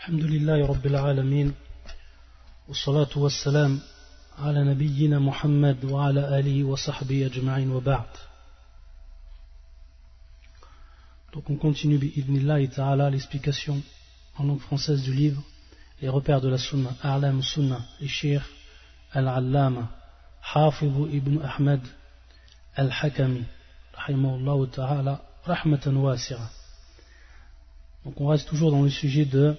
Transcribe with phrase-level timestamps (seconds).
[0.00, 1.54] الحمد لله رب العالمين
[2.68, 3.80] والصلاة والسلام
[4.38, 8.08] على نبينا محمد وعلى آله وصحبه أجمعين وبعد
[11.34, 13.82] Donc on continue bi'idnillahi ta'ala l'explication
[14.38, 15.42] en langue française du livre
[16.00, 18.40] Les repères de la Sunna, A'lam Sunna, et Cheikh
[19.12, 19.90] Al-Allama,
[20.54, 21.82] Hafiz ibn Ahmed
[22.74, 23.44] Al-Hakami,
[23.92, 26.48] rahimahullah ta'ala, rahmatan wasi'a.
[28.06, 29.58] Donc on reste toujours dans le sujet de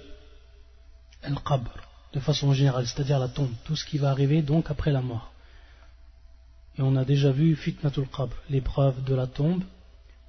[1.22, 1.70] Al-Qabr,
[2.12, 5.32] de façon générale, c'est-à-dire la tombe, tout ce qui va arriver donc après la mort.
[6.78, 9.62] Et on a déjà vu Fitnatul Qabr, l'épreuve de la tombe,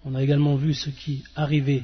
[0.05, 1.83] on a également vu ce qui arrivait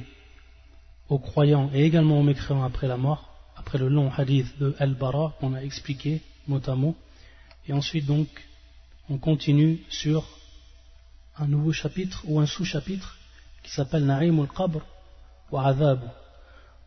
[1.08, 5.34] aux croyants et également aux mécréants après la mort, après le long hadith de Al-Bara
[5.40, 6.96] qu'on a expliqué mot à mot.
[7.66, 8.28] Et ensuite donc,
[9.08, 10.26] on continue sur
[11.36, 13.16] un nouveau chapitre ou un sous-chapitre
[13.62, 14.82] qui s'appelle Na'im al-Qabr
[15.50, 15.74] wa.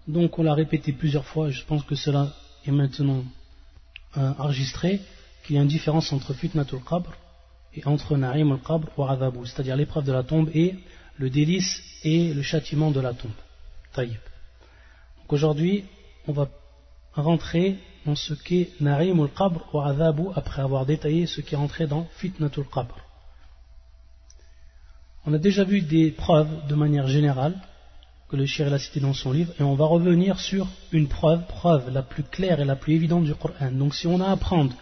[0.08, 2.34] Donc on l'a répété plusieurs fois, je pense que cela
[2.66, 3.24] est maintenant
[4.18, 5.00] euh, enregistré,
[5.44, 7.12] qu'il y a une différence entre Fitnatul Qabr
[7.74, 10.76] et entre Na'im al-Qabr wa Adhab, c'est-à-dire l'épreuve de la tombe et
[11.18, 13.32] le délice et le châtiment de la tombe.
[13.94, 14.12] Taïb.
[15.22, 15.86] Donc aujourd'hui,
[16.28, 16.50] on va
[17.14, 22.08] rentrer dans ce qu'est Narim al-Qabr Adhabu après avoir détaillé ce qui est rentré dans
[22.18, 22.96] Fitnatul Qabr.
[25.26, 27.56] On a déjà vu des preuves de manière générale
[28.33, 31.47] que le shir a cité dans son livre et on va revenir sur une preuve,
[31.47, 33.73] preuve la plus claire et la plus évidente du Coran.
[33.73, 34.75] Donc si on a à prendre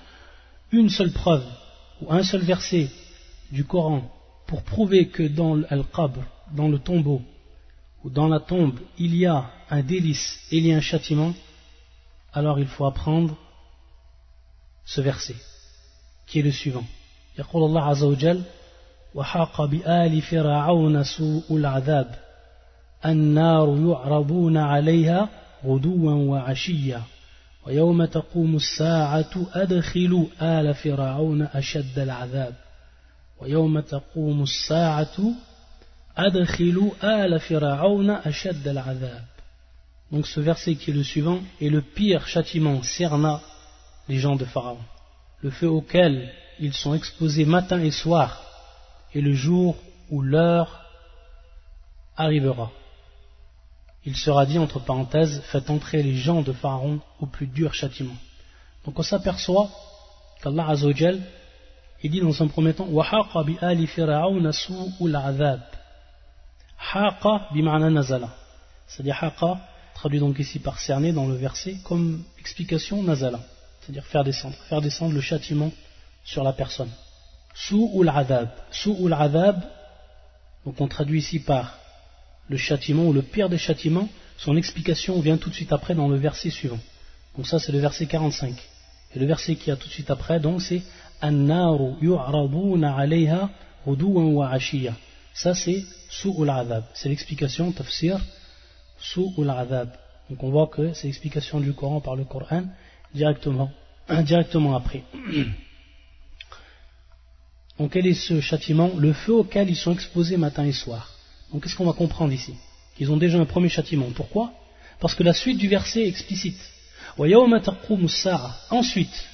[0.73, 1.45] une seule preuve
[2.01, 2.89] ou un seul verset
[3.53, 4.11] du Coran
[4.47, 7.23] pour prouver que dans Al-Qabr, dans le tombeau,
[8.05, 11.33] ou dans la tombe, il y a un délice et il y a un châtiment,
[12.33, 13.37] alors il faut apprendre
[14.85, 15.37] ce verset,
[16.27, 16.85] qui est le suivant.
[17.39, 18.43] يقول الله عز وجل
[19.15, 22.15] وحاق بآل فرعون سوء العذاب
[23.05, 25.29] النار يعرضون عليها
[25.65, 27.03] غدوا وعشيا
[27.67, 32.55] ويوم تقوم الساعة أدخلوا آل فرعون أشد العذاب
[33.41, 35.17] ويوم تقوم الساعة
[36.17, 39.25] أدخلوا آل فرعون أشد العذاب
[40.13, 43.41] Donc ce verset qui est le suivant est le pire châtiment cerna
[44.09, 44.79] les gens de Pharaon,
[45.43, 48.41] le feu auquel ils sont exposés matin et soir,
[49.15, 49.77] et le jour
[50.11, 50.81] où l'heure
[52.17, 52.71] arrivera.
[54.05, 58.17] Il sera dit entre parenthèses, faites entrer les gens de Pharaon au plus dur châtiment.
[58.85, 59.69] Donc on s'aperçoit
[60.43, 61.21] qu'Allah Azzawajal
[62.03, 65.61] il dit dans un premier temps وَحَاقَ بِآلِ فِرَعَوْنَ سُوءُ الْعَذَابِ
[66.93, 68.31] Haqa bima'na nazala.
[68.87, 69.59] C'est-à-dire haqa,
[69.95, 73.41] traduit donc ici par cerner dans le verset, comme explication nazala.
[73.81, 75.73] C'est-à-dire faire descendre, faire descendre le châtiment
[76.25, 76.91] sur la personne.
[77.55, 78.51] Su'ul adab.
[78.71, 79.63] Su'ul adab,
[80.65, 81.79] donc on traduit ici par
[82.52, 86.10] le châtiment ou le pire des châtiments, son explication vient tout de suite après dans
[86.10, 86.80] le verset suivant.
[87.36, 88.54] Donc ça c'est le verset 45.
[89.16, 90.82] Et le verset qui a tout de suite après, donc c'est.
[95.34, 96.84] Ça c'est Su'ul adab.
[96.94, 98.20] C'est l'explication tafsir
[99.00, 99.90] Su'ul adab.
[100.30, 102.64] Donc on voit que c'est l'explication du Coran par le Coran
[103.14, 103.72] directement,
[104.24, 105.04] directement après.
[107.80, 108.92] Donc quel est ce châtiment?
[108.98, 111.21] Le feu auquel ils sont exposés matin et soir.
[111.52, 112.56] Donc qu'est-ce qu'on va comprendre ici
[112.96, 114.08] Qu'ils ont déjà un premier châtiment.
[114.16, 114.54] Pourquoi
[115.00, 116.60] Parce que la suite du verset est explicite.
[118.70, 119.28] Ensuite,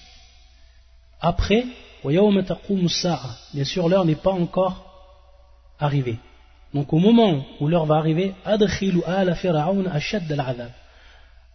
[1.21, 1.65] après,
[2.03, 4.83] bien sûr l'heure n'est pas encore
[5.79, 6.17] arrivée.
[6.73, 8.33] Donc au moment où l'heure va arriver,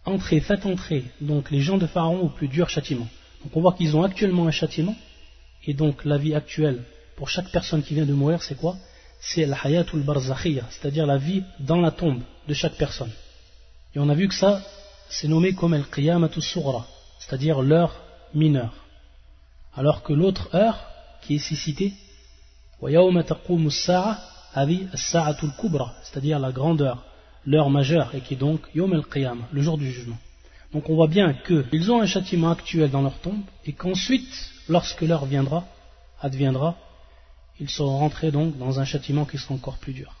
[0.05, 3.07] Entrez, faites entrer donc les gens de Pharaon au plus dur châtiment.
[3.43, 4.95] Donc on voit qu'ils ont actuellement un châtiment,
[5.65, 6.83] et donc la vie actuelle
[7.15, 8.75] pour chaque personne qui vient de mourir, c'est quoi
[9.25, 9.57] C'est la
[10.69, 13.11] c'est-à-dire la vie dans la tombe de chaque personne.
[13.95, 14.61] Et on a vu que ça,
[15.09, 16.85] c'est nommé comme el qiyamatu sughra,
[17.19, 17.95] c'est-à-dire l'heure
[18.33, 18.73] mineure.
[19.75, 20.77] Alors que l'autre heure,
[21.21, 21.93] qui est ici citée,
[26.03, 27.05] c'est-à-dire la grandeur,
[27.45, 30.17] l'heure majeure, et qui est donc Yom el Qiyam, le jour du jugement.
[30.73, 35.01] Donc on voit bien qu'ils ont un châtiment actuel dans leur tombe, et qu'ensuite, lorsque
[35.01, 35.65] l'heure viendra,
[36.21, 36.75] adviendra,
[37.59, 40.15] ils seront rentrés donc dans un châtiment qui sera encore plus dur.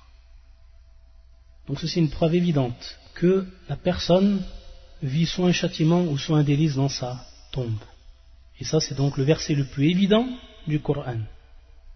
[1.67, 4.43] Donc ceci est une preuve évidente que la personne
[5.01, 7.79] vit soit un châtiment ou soit un délice dans sa tombe.
[8.59, 10.27] Et ça c'est donc le verset le plus évident
[10.67, 11.19] du Coran,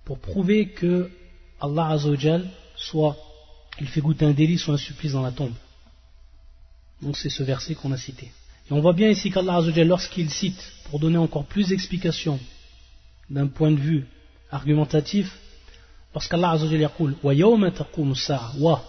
[0.06, 1.10] pour prouver que
[1.62, 3.18] Allah Azzawajal, soit
[3.80, 5.54] il fait goûter un délice ou un supplice dans la tombe.
[7.01, 8.31] Donc c'est ce verset qu'on a cité.
[8.69, 12.40] Et on voit bien ici qu'Allah Azzawajal, lorsqu'il cite, pour donner encore plus d'explications
[13.30, 14.06] d'un point de vue
[14.50, 15.32] argumentatif,
[16.14, 17.70] lorsqu'Allah Azzawajal dit wa yawma
[18.61, 18.82] wa,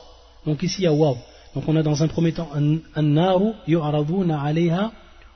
[0.46, 1.18] donc ici il y a waw,
[1.56, 2.50] Donc on a dans un premier temps
[2.98, 4.92] النار يعرضون عليها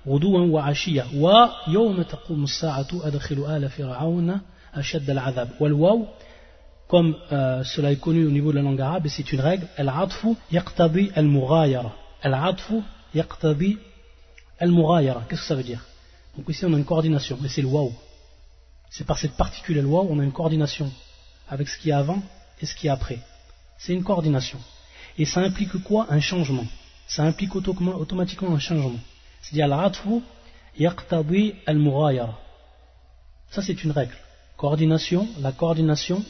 [0.08, 4.40] غدوا وعشيا ويوم تقوم الساعة أدخل آل فرعون
[4.74, 6.08] أشد العذاب والواو
[6.88, 9.68] comme euh, cela est connu au niveau de la langue arabe, et c'est une règle,
[9.76, 11.92] al-atfu yaqtabi al-mughayara.
[12.24, 12.76] Al-atfu
[13.14, 13.78] yaqtabi
[14.58, 15.24] al-mughayara.
[15.28, 15.84] Qu'est-ce que ça veut dire
[16.38, 17.92] Donc ici on a une coordination, mais c'est le waouh.
[18.95, 20.93] C'est par cette particule le waouh, on a une coordination
[21.49, 22.23] avec ce qui est avant
[22.61, 23.21] et ce qui est après.
[23.79, 24.61] C'est une coordination.
[25.17, 26.07] Et ça implique quoi?
[26.11, 26.67] Un changement.
[27.07, 29.01] Ça implique automatiquement un changement.
[29.41, 30.21] C'est-à-dire al-atfu
[30.79, 32.39] yaqtabi al-mughayara.
[33.51, 34.17] Ça c'est une règle.
[34.59, 36.23] Coordination, la coordination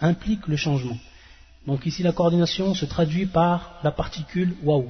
[0.00, 0.98] implique le changement.
[1.66, 4.88] Donc ici la coordination se traduit par la particule waouh.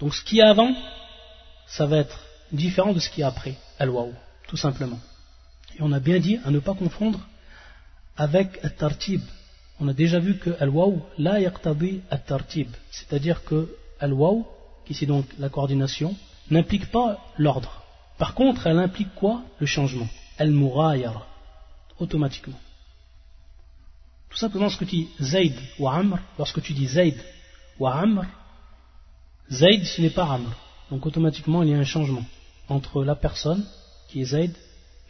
[0.00, 0.74] Donc ce qui est avant,
[1.66, 2.20] ça va être
[2.52, 4.12] différent de ce qui est après, al-waouh,
[4.46, 4.98] tout simplement.
[5.76, 7.20] Et on a bien dit à ne pas confondre
[8.16, 9.22] avec al-tartib.
[9.78, 14.46] On a déjà vu que al-waouh la yaqtabi al-tartib, c'est-à-dire que al-waouh,
[14.84, 16.14] qui c'est donc la coordination,
[16.50, 17.82] n'implique pas l'ordre.
[18.18, 19.42] Par contre, elle implique quoi?
[19.58, 20.08] Le changement.
[20.38, 21.26] Al-murayara,
[21.98, 22.58] automatiquement.
[24.28, 27.18] Tout simplement ce que tu dis Zayd ou Amr, lorsque tu dis Zayd
[27.78, 28.26] ou Amr,
[29.50, 30.54] Zayd ce n'est pas Amr.
[30.90, 32.24] Donc automatiquement il y a un changement
[32.68, 33.64] entre la personne
[34.08, 34.54] qui est Zayd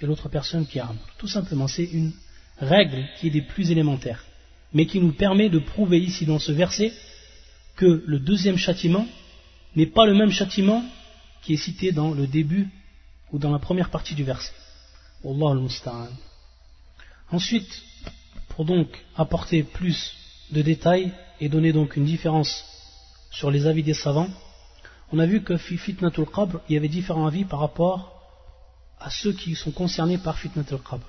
[0.00, 0.98] et l'autre personne qui Amr.
[1.18, 2.12] Tout simplement, c'est une
[2.58, 4.24] règle qui est des plus élémentaires,
[4.72, 6.92] mais qui nous permet de prouver ici dans ce verset
[7.76, 9.06] que le deuxième châtiment
[9.76, 10.84] n'est pas le même châtiment
[11.42, 12.68] qui est cité dans le début
[13.32, 14.52] ou dans la première partie du verset.
[15.24, 16.08] Al-Musta'an.
[17.30, 17.82] Ensuite,
[18.48, 20.14] pour donc apporter plus
[20.50, 22.64] de détails et donner donc une différence
[23.30, 24.28] sur les avis des savants,
[25.12, 28.19] on a vu que Fitnatul Qabr, il y avait différents avis par rapport
[29.00, 31.06] à ceux qui sont concernés par Fitnatul Qabr.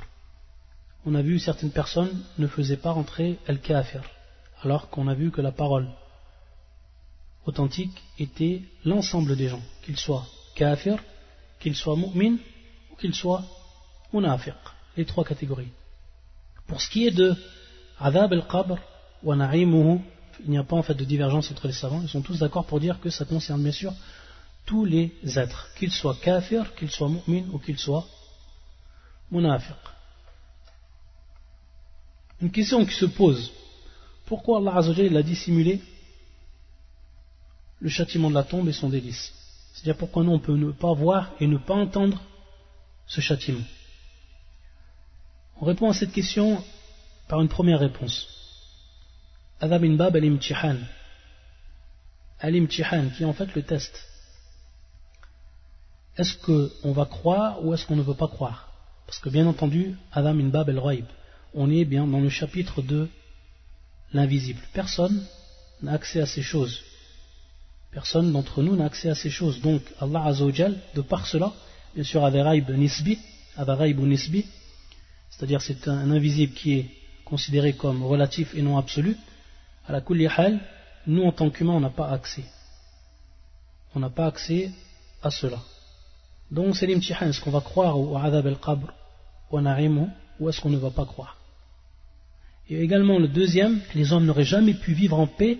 [1.05, 4.01] On a vu certaines personnes ne faisaient pas rentrer El-Kafir,
[4.61, 5.87] alors qu'on a vu que la parole
[7.45, 10.97] authentique était l'ensemble des gens, qu'ils soient Kafir,
[11.59, 12.37] qu'ils soient Mu'min
[12.91, 13.43] ou qu'ils soient
[14.13, 14.53] Munafiq,
[14.95, 15.71] les trois catégories.
[16.67, 17.35] Pour ce qui est de
[17.99, 18.77] Adab al-Qabr
[19.23, 19.99] wa na'imuhu,
[20.43, 22.65] il n'y a pas en fait de divergence entre les savants, ils sont tous d'accord
[22.65, 23.93] pour dire que ça concerne bien sûr
[24.65, 28.05] tous les êtres, qu'ils soient kafir, qu'ils soient mu'min ou qu'ils soient
[29.31, 29.75] munafiq.
[32.41, 33.51] Une question qui se pose,
[34.25, 35.81] pourquoi Allah Azzawajal a dissimulé
[37.79, 39.33] le châtiment de la tombe et son délice?
[39.73, 42.21] C'est-à-dire pourquoi nous on peut ne pas voir et ne pas entendre
[43.07, 43.63] ce châtiment?
[45.59, 46.63] On répond à cette question
[47.27, 48.27] par une première réponse.
[49.59, 50.77] Adab bab al-imtihan.
[52.39, 54.10] Al-imtihan, qui est en fait le test.
[56.17, 58.69] Est-ce qu'on va croire ou est-ce qu'on ne veut pas croire?
[59.05, 61.03] Parce que bien entendu, Adam bab al
[61.53, 63.09] on est bien dans le chapitre de
[64.13, 64.61] l'invisible.
[64.73, 65.25] Personne
[65.81, 66.81] n'a accès à ces choses.
[67.91, 69.61] Personne d'entre nous n'a accès à ces choses.
[69.61, 71.51] Donc Allah Azzawajal, de par cela,
[71.93, 73.19] bien sûr, Averaib Nisbi,
[73.57, 74.45] Nisbi,
[75.29, 76.89] c'est-à-dire c'est un, invisible qui est
[77.25, 79.17] considéré comme relatif et non absolu,
[79.87, 80.27] à la kulli
[81.07, 82.43] nous en tant qu'humains on n'a pas accès.
[83.95, 84.71] On n'a pas accès
[85.21, 85.59] à cela.
[86.51, 88.93] Donc c'est l'imtihan, est-ce qu'on va croire au adab al-qabr
[89.51, 89.59] ou
[90.39, 91.37] ou est-ce qu'on ne va pas croire?
[92.69, 95.59] Et également le deuxième, les hommes n'auraient jamais pu vivre en paix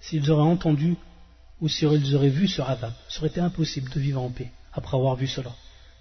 [0.00, 0.96] s'ils auraient entendu
[1.60, 2.92] ou s'ils auraient vu ce adab.
[3.08, 5.52] Ce été impossible de vivre en paix après avoir vu cela.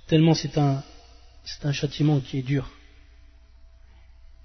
[0.07, 0.83] Tellement c'est un,
[1.63, 2.69] un châtiment qui est dur.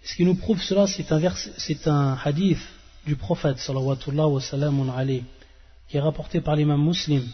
[0.02, 1.20] Ce qui nous prouve cela, c'est un,
[1.59, 2.62] c'est un hadith
[3.06, 4.38] du prophète sallallahu
[4.97, 5.25] alayhi,
[5.88, 7.25] qui est rapporté par l'imam muslim,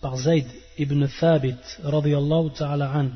[0.00, 0.46] par Zayd
[0.78, 3.10] ibn Thabit radiyallahu ta'ala an,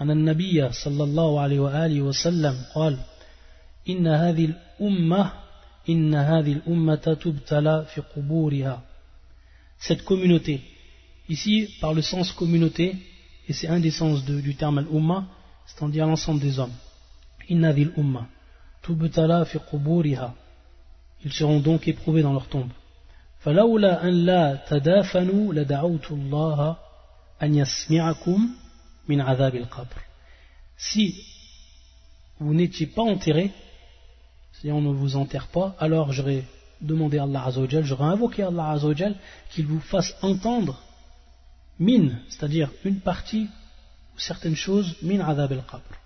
[0.00, 2.98] أن النبي صلى الله عليه وآله وسلم قال
[3.88, 5.32] إن هذه الأمة
[5.88, 8.82] إن هذه الأمة تبتلى في قبورها
[9.78, 10.60] Cette communauté,
[11.28, 12.96] ici par le sens communauté,
[13.48, 15.24] et c'est un des sens de, du terme al-umma,
[15.66, 16.70] c'est-à-dire l'ensemble des hommes.
[17.48, 17.60] Ils
[21.32, 22.70] seront donc éprouvés dans leur tombe.
[30.76, 31.24] Si
[32.38, 33.50] vous n'étiez pas enterré,
[34.52, 36.44] si on ne vous enterre pas, alors j'aurais
[36.80, 39.16] demandé à Allah Azzawajal, j'aurais invoqué Allah Azzawajal
[39.50, 40.80] qu'il vous fasse entendre
[41.78, 43.48] min, c'est-à-dire une partie
[44.14, 46.02] ou certaines choses min adab al-qabr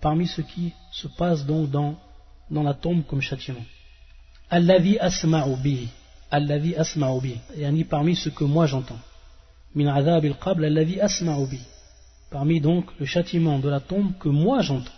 [0.00, 1.96] parmi ce qui se passe donc dans,
[2.50, 3.64] la tombe comme châtiment.
[4.48, 5.88] Allavi asma'u bihi.
[6.30, 7.40] Allavi asma'u bihi.
[7.56, 8.98] Yani parmi ce que moi j'entends.
[12.30, 14.92] Parmi donc le châtiment de la tombe que moi j'entends.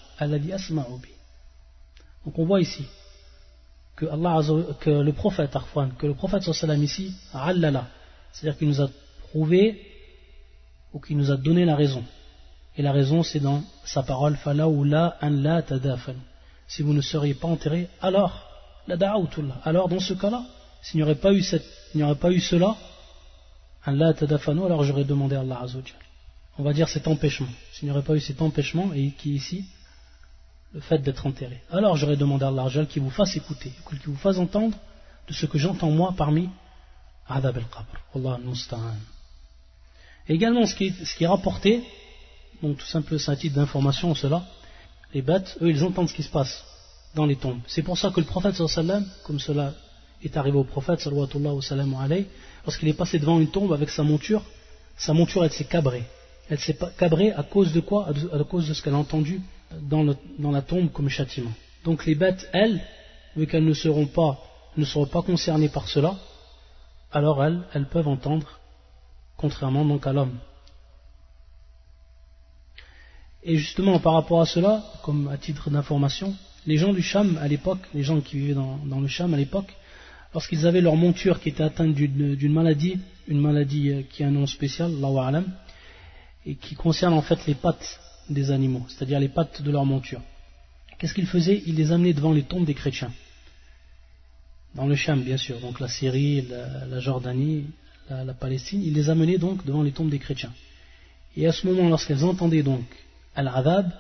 [2.25, 2.87] Donc on voit ici
[3.97, 4.41] que, Allah,
[4.81, 5.57] que le prophète,
[5.99, 8.89] que le prophète sallam ici, c'est-à-dire qu'il nous a
[9.31, 9.81] prouvé
[10.93, 12.05] ou qu'il nous a donné la raison.
[12.77, 16.15] Et la raison, c'est dans sa parole, fala ou la an la tadafan.
[16.67, 18.49] Si vous ne seriez pas enterré, alors,
[18.87, 19.61] la da'autullah.
[19.65, 20.43] Alors, dans ce cas-là,
[20.81, 22.77] s'il n'y aurait pas eu cette, il n'y aurait pas eu cela,
[23.87, 25.97] an la tadafanu, alors j'aurais demandé à Allah Azzawajal.
[26.59, 27.49] On va dire cet empêchement.
[27.73, 29.65] S'il n'y aurait pas eu cet empêchement, et qui ici,
[30.73, 31.61] le fait d'être enterré.
[31.71, 34.77] Alors j'aurais demandé à Allah qu'il vous fasse écouter, qu'il vous fasse entendre
[35.29, 36.49] de ce que j'entends moi parmi
[37.29, 37.99] Adab al-Qabr.
[38.15, 38.39] Allah.
[40.29, 41.83] Également, ce qui, est, ce qui est rapporté,
[42.63, 44.45] donc tout simplement c'est un titre d'information, cela,
[45.13, 46.65] les bêtes, eux, ils entendent ce qui se passe
[47.15, 47.61] dans les tombes.
[47.67, 48.57] C'est pour ça que le prophète,
[49.25, 49.75] comme cela
[50.23, 51.95] est arrivé au prophète, sallam
[52.65, 54.43] lorsqu'il est passé devant une tombe avec sa monture,
[54.97, 56.05] sa monture, elle s'est cabrée.
[56.49, 58.09] Elle s'est cabrée à cause de quoi?
[58.33, 59.41] À cause de ce qu'elle a entendu
[59.81, 60.05] dans,
[60.51, 61.53] la tombe comme châtiment.
[61.85, 62.81] Donc les bêtes, elles,
[63.37, 64.39] vu qu'elles ne seront pas,
[64.77, 66.17] ne seront pas concernées par cela,
[67.11, 68.61] alors elles, elles peuvent entendre,
[69.37, 70.39] contrairement donc à l'homme.
[73.45, 76.35] Et justement, par rapport à cela, comme à titre d'information,
[76.67, 79.75] les gens du Cham à l'époque, les gens qui vivaient dans, le Cham à l'époque,
[80.35, 82.99] lorsqu'ils avaient leur monture qui était atteinte d'une maladie,
[83.29, 85.47] une maladie euh, qui a un nom spécial, alam,
[86.47, 90.21] et qui concerne en fait les pattes des animaux, c'est-à-dire les pattes de leur monture.
[90.99, 91.63] Qu'est-ce qu'ils faisaient?
[91.67, 93.13] Ils les amenaient devant les tombes des chrétiens.
[94.75, 96.47] Dans le Cham, bien sûr, donc la Syrie,
[96.89, 97.67] la, Jordanie,
[98.09, 100.53] la, Palestine, ils les amenaient donc devant les tombes des chrétiens.
[101.37, 102.85] Et à ce moment, lorsqu'elles entendaient donc
[103.35, 103.91] Al-Adab,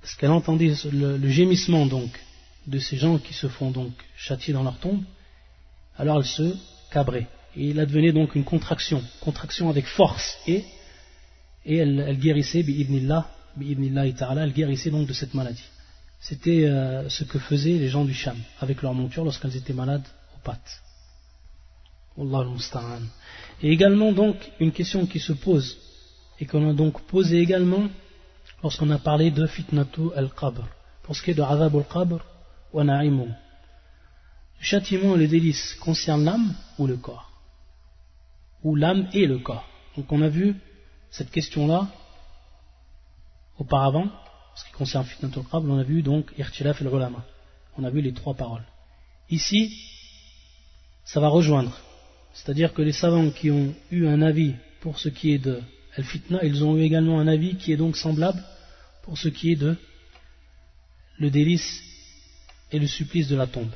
[0.00, 2.10] parce qu'elles entendaient le, gémissement donc
[2.66, 5.02] de ces gens qui se font donc châtier dans leur tombe,
[5.96, 6.56] alors elles se
[6.90, 7.28] cabraient.
[7.56, 10.64] Et il advenait donc une contraction, contraction avec force, et
[11.64, 13.26] et elle, guérissait, bi'ibnillah,
[14.18, 15.64] ta'ala, elle guérissait donc de cette maladie.
[16.20, 20.06] C'était euh, ce que faisaient les gens du Sham avec leur monture lorsqu'elles étaient malades
[20.36, 20.82] aux pattes.
[22.18, 22.44] Allah
[23.62, 25.78] Et également donc une question qui se pose
[26.38, 27.88] et qu'on a donc posé également
[28.62, 30.68] lorsqu'on a parlé de fitnatu al-qabr.
[31.02, 32.24] Pour ce qui est de azab al-qabr
[32.72, 32.84] wa.
[32.84, 33.34] Le
[34.60, 37.30] châtiment et le délice concernent l'âme ou le corps
[38.62, 39.66] Ou l'âme et le corps.
[39.96, 40.54] Donc on a vu
[41.10, 41.88] cette question-là,
[43.58, 44.08] auparavant,
[44.54, 47.24] ce qui concerne Fitnatul on a vu donc Irtilaf el Ulama.
[47.76, 48.64] On a vu les trois paroles.
[49.30, 49.76] Ici,
[51.04, 51.78] ça va rejoindre.
[52.34, 55.60] C'est-à-dire que les savants qui ont eu un avis pour ce qui est de
[55.96, 58.42] Al-Fitna, ils ont eu également un avis qui est donc semblable
[59.02, 59.76] pour ce qui est de
[61.18, 61.82] le délice
[62.72, 63.70] et le supplice de la tombe.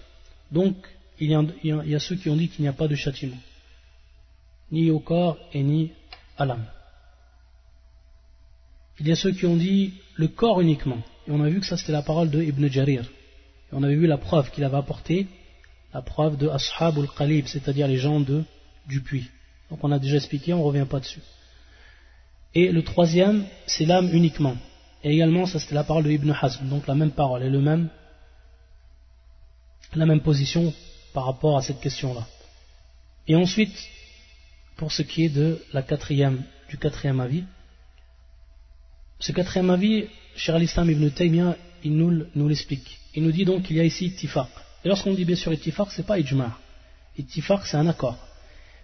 [0.51, 0.77] Donc,
[1.19, 1.31] il
[1.65, 3.39] y a, ceux qui ont dit qu'il n'y a pas de châtiment,
[4.71, 5.93] ni au corps et ni
[6.37, 6.67] à l'âme.
[8.99, 10.99] Il y a ceux qui ont dit le corps uniquement.
[11.27, 13.03] Et on a vu que ça c'était la parole de Ibn Jarir.
[13.03, 15.27] Et on avait vu la preuve qu'il avait apportée,
[15.93, 18.45] la preuve de Ashab al-Qalib, c'est-à-dire les gens de,
[18.87, 19.29] du puits.
[19.71, 21.21] Donc on a déjà expliqué, on ne revient pas dessus.
[22.55, 24.57] Et le troisième, c'est l'âme uniquement.
[25.03, 27.61] Et également, ça c'était la parole de Ibn Hazm, donc la même parole et le
[27.61, 27.91] même,
[29.95, 30.73] la même position
[31.13, 32.27] par rapport à cette question-là.
[33.29, 33.77] Et ensuite,
[34.77, 37.45] pour ce qui est de la quatrième, du quatrième avis,
[39.19, 42.99] ce quatrième avis, cher al-Islam ibn Taymiyyah, il nous, l'explique.
[43.15, 44.49] Il nous dit donc qu'il y a ici ittifaq.
[44.85, 46.59] Et lorsqu'on dit bien sûr ittifaq, c'est pas ijma'.
[47.17, 48.19] Ittifaq, c'est un accord.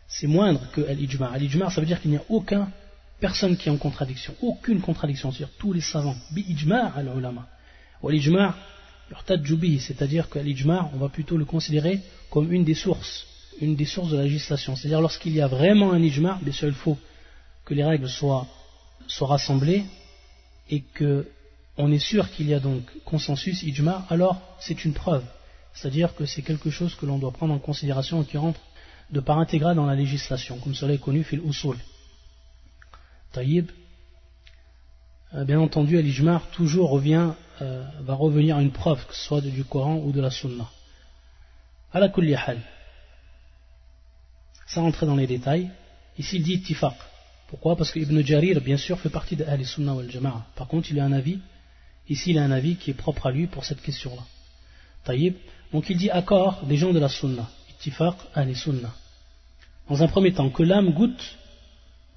[0.08, 1.30] C'est moindre que l'ijma'.
[1.32, 2.70] Al-ijma', ça veut dire qu'il n'y a aucun
[3.20, 4.34] personne qui est en contradiction.
[4.40, 5.30] Aucune contradiction.
[5.30, 6.16] C'est-à-dire tous les savants.
[6.30, 7.46] Bi ijma' al-ulama.
[8.02, 8.54] Ou l'ijma'
[9.80, 12.00] c'est-à-dire que l'ijma' on va plutôt le considérer
[12.30, 13.26] comme une des sources,
[13.60, 14.76] une des sources de la législation.
[14.76, 16.98] C'est-à-dire lorsqu'il y a vraiment un ijma', bien sûr il faut
[17.64, 18.46] que les règles soient,
[19.20, 19.84] rassemblées
[20.70, 25.24] et qu'on est sûr qu'il y a donc consensus, ijma, alors c'est une preuve.
[25.74, 28.60] C'est-à-dire que c'est quelque chose que l'on doit prendre en considération et qui rentre
[29.10, 31.76] de part intégrale dans la législation, comme cela est connu fil usul.
[33.32, 33.70] Taïb,
[35.34, 39.40] euh, bien entendu, l'ijma toujours revient, euh, va revenir à une preuve, que ce soit
[39.40, 40.68] du Coran ou de la Sunna.
[41.92, 42.06] À la
[42.46, 42.58] hal.
[44.66, 45.70] Sans rentrer dans les détails,
[46.18, 46.94] ici il dit tifaq.
[47.48, 47.76] Pourquoi?
[47.76, 50.46] Parce que Ibn Jarir, bien sûr, fait partie de Ahl Sunnah wal Jama'a.
[50.56, 51.38] Par contre, il a un avis,
[52.08, 54.22] ici il a un avis qui est propre à lui pour cette question-là.
[55.04, 55.34] Taïb.
[55.72, 57.48] Donc il dit accord des gens de la Sunnah.
[57.70, 58.94] Ittifaq Ahl Sunnah.
[59.88, 61.36] Dans un premier temps, que l'âme goûte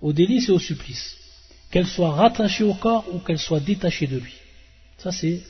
[0.01, 1.17] au délice et au supplice.
[1.69, 4.33] Qu'elle soit rattachée au corps ou qu'elle soit détachée de lui.
[4.97, 5.41] Ça, c'est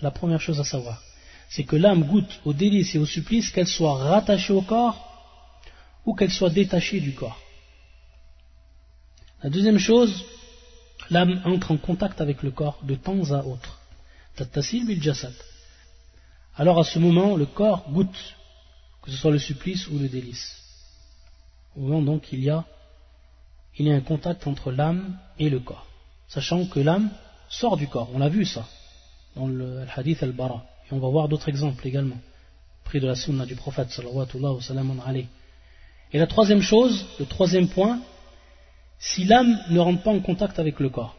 [0.00, 1.02] la première chose à savoir.
[1.48, 5.04] C'est que l'âme goûte au délice et au supplice, qu'elle soit rattachée au corps
[6.04, 7.40] ou qu'elle soit détachée du corps.
[9.42, 10.24] La deuxième chose,
[11.10, 13.80] l'âme entre en contact avec le corps de temps à autre.
[16.56, 18.34] alors à ce moment, le corps goûte,
[19.02, 20.56] que ce soit le supplice ou le délice.
[21.76, 22.64] Au moment donc, il y a,
[23.78, 25.86] il y a un contact entre l'âme et le corps,
[26.26, 27.10] sachant que l'âme
[27.48, 28.10] sort du corps.
[28.14, 28.66] On a vu ça
[29.36, 30.64] dans le hadith al-Bara.
[30.90, 32.16] Et on va voir d'autres exemples également,
[32.84, 34.58] près de la sunna du prophète sallallahu
[35.06, 35.26] alayhi
[36.12, 38.00] Et la troisième chose, le troisième point,
[38.98, 41.14] si l'âme ne rentre pas en contact avec le corps,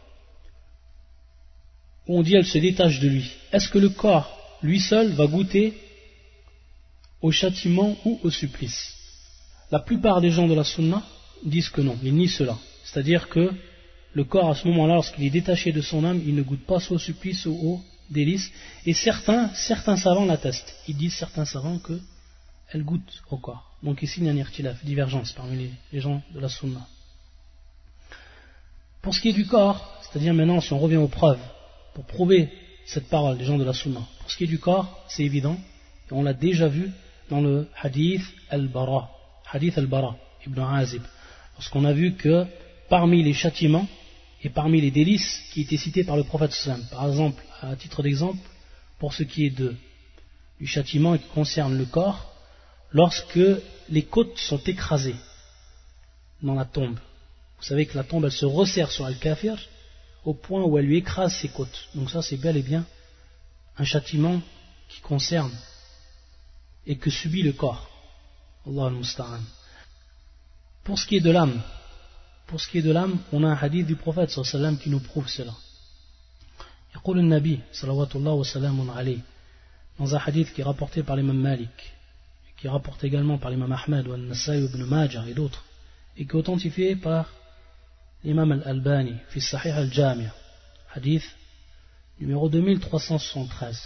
[2.08, 5.78] on dit elle se détache de lui, est-ce que le corps, lui seul, va goûter
[7.22, 8.96] au châtiment ou au supplice?
[9.70, 11.02] La plupart des gens de la sunna
[11.44, 12.58] disent que non, ils nient cela.
[12.82, 13.52] C'est-à-dire que
[14.12, 16.80] le corps, à ce moment-là, lorsqu'il est détaché de son âme, il ne goûte pas
[16.80, 18.50] soit au supplice ou au délice.
[18.84, 20.74] Et certains, certains savants l'attestent.
[20.88, 22.00] Ils disent, certains savants, que
[22.72, 23.70] elle goûte au corps.
[23.82, 24.44] Donc ici, il y a une
[24.84, 26.86] divergence parmi les, gens de la sunna.
[29.02, 31.40] Pour ce qui est du corps, c'est-à-dire maintenant, si on revient aux preuves,
[31.94, 32.50] pour prouver
[32.86, 35.56] cette parole des gens de la sunna, pour ce qui est du corps, c'est évident,
[36.10, 36.90] et on l'a déjà vu
[37.28, 39.10] dans le hadith al-Bara,
[39.50, 41.02] hadith al-Bara, Ibn Azib,
[41.54, 42.46] lorsqu'on a vu que
[42.88, 43.88] parmi les châtiments
[44.42, 48.02] et parmi les délices qui étaient cités par le prophète sallam, par exemple, à titre
[48.02, 48.40] d'exemple,
[48.98, 52.32] pour ce qui est du châtiment qui concerne le corps,
[52.92, 53.40] lorsque
[53.88, 55.16] les côtes sont écrasées
[56.42, 56.98] dans la tombe.
[57.58, 59.58] Vous savez que la tombe, elle se resserre sur Al-Kafir
[60.24, 61.88] au point où elle lui écrase ses côtes.
[61.94, 62.86] Donc ça, c'est bel et bien
[63.76, 64.40] un châtiment
[64.88, 65.52] qui concerne
[66.86, 67.88] et que subit le corps.
[68.66, 69.40] Allah al-Musta'an.
[70.84, 71.62] Pour ce qui est de l'âme,
[72.50, 75.00] pour ce qui est de l'âme, on a un hadith du prophète sallam qui nous
[75.00, 75.54] prouve cela.
[76.96, 79.18] يقول النبي صلوات الله وسلام عليه
[79.98, 81.94] dans un hadith qui est rapporté par l'imam Malik
[82.56, 85.62] qui est rapporté également par l'imam Ahmed ou Nasai ibn Majah et d'autres
[86.18, 87.26] et qui est authentifié par
[88.24, 90.26] l'imam Al-Albani fi Sahih Al-Jami'
[90.96, 91.26] hadith
[92.20, 93.76] numéro 2373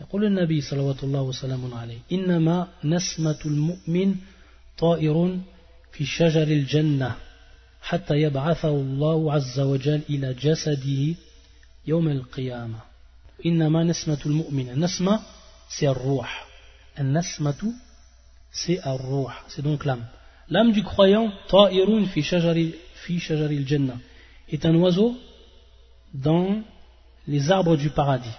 [0.00, 4.16] يقول النبي صلوات الله وسلام عليه إنما نسمة المؤمن
[4.78, 5.38] طائر
[5.92, 7.16] في شجر الجنة
[7.82, 11.14] حتى يبعثه الله عز وجل إلى جسده
[11.86, 12.78] يوم القيامة.
[13.46, 15.20] إنما نسمة المؤمن النسمة
[15.68, 16.46] c'est الروح.
[16.98, 17.72] النسمة
[18.52, 19.44] c'est الروح.
[19.48, 20.04] C'est donc l'âme.
[20.48, 22.68] L'âme du croyant طائر في شجر
[23.04, 23.98] في شجر الجنة.
[24.48, 25.16] Est un oiseau
[26.14, 26.62] dans
[27.28, 28.38] les arbres du paradis.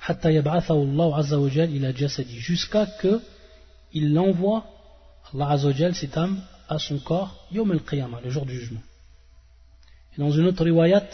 [0.00, 2.38] حتى يبعثه الله عز وجل إلى جسده.
[2.38, 3.20] Jusqu'à que
[3.92, 4.64] il l'envoie
[5.34, 7.80] Allah Azzawajal s'étame à son corps Yom al
[8.24, 8.82] le jour du jugement.
[10.16, 11.08] Et dans une autre riwayat,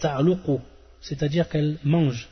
[0.00, 0.60] ta'luqu,
[1.00, 2.28] c'est-à-dire qu'elle mange.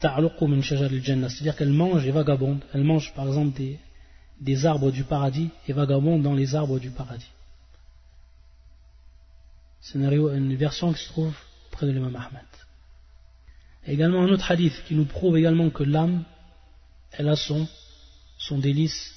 [0.00, 2.62] Ta'luqu min shajar al-jannah, c'est-à-dire qu'elle mange et vagabonde.
[2.72, 3.78] Elle mange par exemple des,
[4.40, 7.30] des arbres du paradis et vagabonde dans les arbres du paradis.
[9.80, 11.34] C'est une, version qui se trouve
[11.70, 12.44] près de l'imam Ahmed.
[13.86, 16.24] Et également un autre hadith qui nous prouve également que l'âme,
[17.12, 17.66] elle a son,
[18.36, 19.14] son délice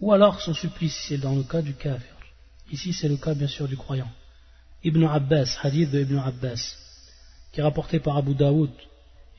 [0.00, 2.14] ou alors son supplice, c'est dans le cas du kafir.
[2.70, 4.10] Ici, c'est le cas bien sûr du croyant.
[4.84, 6.76] Ibn Abbas, hadith de Ibn Abbas,
[7.52, 8.70] qui est rapporté par Abu Daoud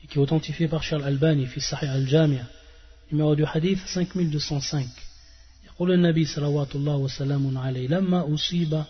[0.02, 2.44] et qui est authentifié par Charles Albani, fils Sahih al-Jamia,
[3.10, 4.86] numéro du hadith 5205.
[5.66, 8.84] يقول النبي صلوات الله وسلام عليه لما أصيب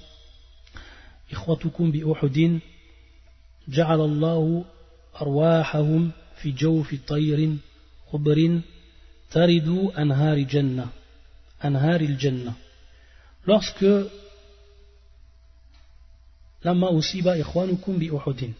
[1.33, 2.61] إخوتكم بأحد
[3.68, 4.64] جعل الله
[5.20, 7.57] أرواحهم في جوف طير
[8.12, 8.61] خبر
[9.31, 10.88] ترد أنهار جنة anharil jannah.
[13.45, 13.86] Lorsque
[16.63, 18.52] lama usiba ikhwanukum bi Uhudin.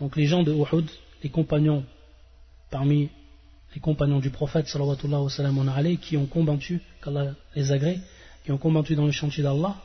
[0.00, 0.88] Donc les gens de Uhud,
[1.22, 1.84] les compagnons
[2.70, 3.10] parmi
[3.74, 8.00] les compagnons du prophète sallallahu alayhi qui ont combattu, qu'Allah les agrée,
[8.44, 9.76] qui ont combattu dans le chantier d'Allah,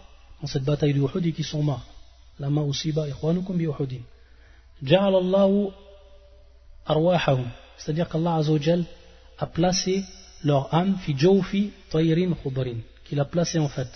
[0.41, 1.85] dans cette bataille de Uhud et qui sont morts.
[2.39, 4.01] Lama usiba ikhwanukum bi Uhudin.
[4.83, 5.69] Ja'al Allahu
[6.85, 7.47] arwahahum.
[7.77, 8.41] C'est-à-dire qu'Allah
[9.37, 10.03] a placé
[10.43, 13.89] leur âme fi jawfi tayrin khudrin, qu'il a placé en fait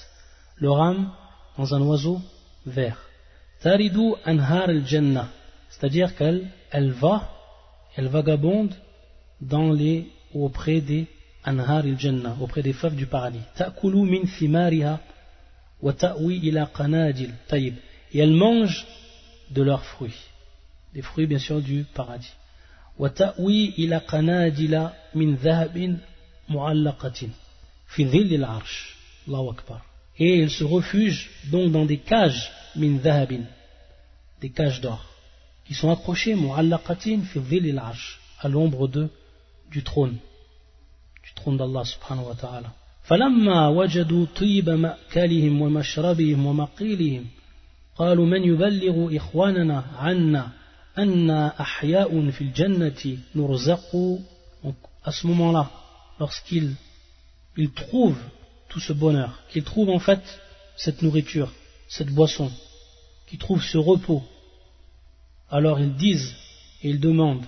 [0.57, 1.11] leur âme
[1.57, 2.21] dans un oiseau
[2.65, 2.97] vert.
[3.61, 5.29] Taridu anhar al-jannah,
[5.69, 7.29] c'est-à-dire qu'elle elle va,
[7.95, 8.73] elle vagabonde
[9.41, 11.07] dans les auprès des
[11.43, 13.41] anhar al-jannah, auprès des fèves du paradis.
[13.55, 14.99] Ta'kulu min thimariha
[15.81, 17.75] wa ta'wi ila qanadil tayyib.
[18.11, 18.85] Et elle mange
[19.51, 20.19] de leurs fruits,
[20.93, 22.33] des fruits bien sûr du paradis.
[26.49, 26.97] Wa ta'wi ila
[27.95, 28.61] qanadila
[29.27, 29.81] min dhahabin
[30.21, 32.97] et il se refuge donc dans des cages min
[34.41, 35.05] des cages d'or
[35.65, 37.81] qui sont accrochées mu'allaqatin fi dhil
[38.41, 39.09] à l'ombre de
[39.71, 40.17] du trône
[41.23, 42.71] du trône d'Allah subhanahu wa ta'ala
[43.09, 47.25] فلما وجدوا طيب مأكلهم ومشربهم ومقيلهم
[47.95, 50.49] قالوا من يبلغ إخواننا عنا
[50.97, 54.19] أن أحياء في الجنة نرزق
[54.63, 55.69] Donc, à ce moment-là,
[56.19, 56.75] lorsqu'il
[57.57, 58.17] il trouve
[58.69, 60.21] tout ce bonheur, qu'il trouve en fait
[60.77, 61.51] cette nourriture,
[61.87, 62.51] cette boisson,
[63.27, 64.23] qu'il trouve ce repos,
[65.49, 66.35] alors ils disent
[66.83, 67.45] et ils demandent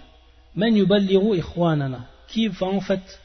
[2.27, 3.19] qui va en fait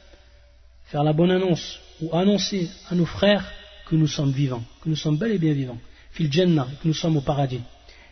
[0.85, 3.50] faire la bonne annonce ou annoncer à nos frères
[3.88, 5.78] que nous sommes vivants, que nous sommes bel et bien vivants,
[6.12, 7.62] fil que nous sommes au paradis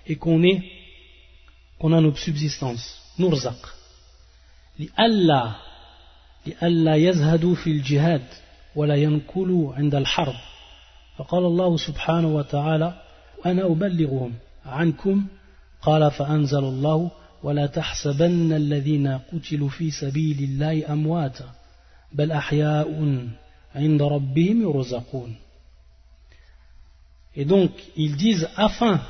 [0.06, 0.62] et qu'on est
[1.78, 3.56] qu'on a nos subsistances, nurzaq.
[4.96, 5.58] Allah
[6.46, 8.22] لألا يزهدوا في الجهاد
[8.76, 10.34] ولا ينكلوا عند الحرب.
[11.16, 13.02] فقال الله سبحانه وتعالى
[13.46, 14.32] أنا أبلغهم
[14.66, 15.26] عنكم.
[15.82, 17.10] قال فأنزل الله
[17.42, 21.54] ولا تحسبن الذين قتلوا في سبيل الله أمواتا
[22.12, 23.18] بل أحياء
[23.74, 25.36] عند ربهم يرزقون.
[27.36, 29.00] Et donc, ils disent afin,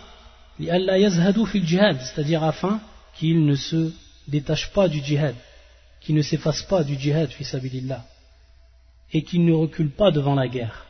[2.04, 2.80] c'est-à-dire afin
[3.16, 3.92] qu'ils ne se
[4.28, 5.34] détachent pas du djihad,
[6.03, 7.29] qu'ils ne s'effacent pas du djihad,
[9.12, 10.85] et qu'ils ne reculent pas devant la guerre.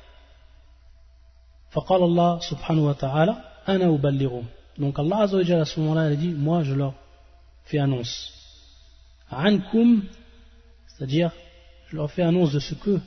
[1.72, 3.36] فقال الله سبحانه وتعالى
[3.70, 4.46] أنا أبلغهم
[4.80, 6.94] donc Allah Azza wa à ce moment-là il a dit moi je leur
[7.66, 8.32] fais annonce
[9.30, 10.04] ankum
[10.88, 11.32] c'est-à-dire
[11.90, 13.00] je leur fais annonce de ce que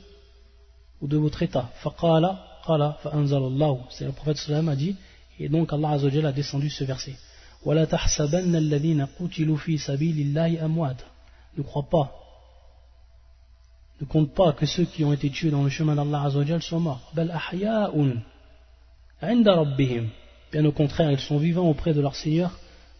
[1.01, 2.31] ou de votre état faqala
[2.65, 4.95] qala fa'anzal Allah c'est le prophète sallam a dit
[5.39, 7.15] et donc Allah Azza wa a descendu ce verset
[7.65, 11.05] ولا تحسبن الذين قتلوا في سبيل الله أمواتا
[11.58, 12.18] ne crois pas
[14.00, 16.60] ne compte pas que ceux qui ont été tués dans le chemin d'Allah Azza wa
[16.60, 17.12] soient morts
[20.50, 22.52] Bien au contraire, ils sont vivants auprès de leur Seigneur,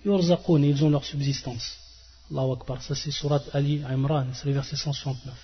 [0.05, 1.79] et ils ont leur subsistance.
[2.31, 5.35] Akbar, ça c'est Surat Ali Imran, c'est le verset 169.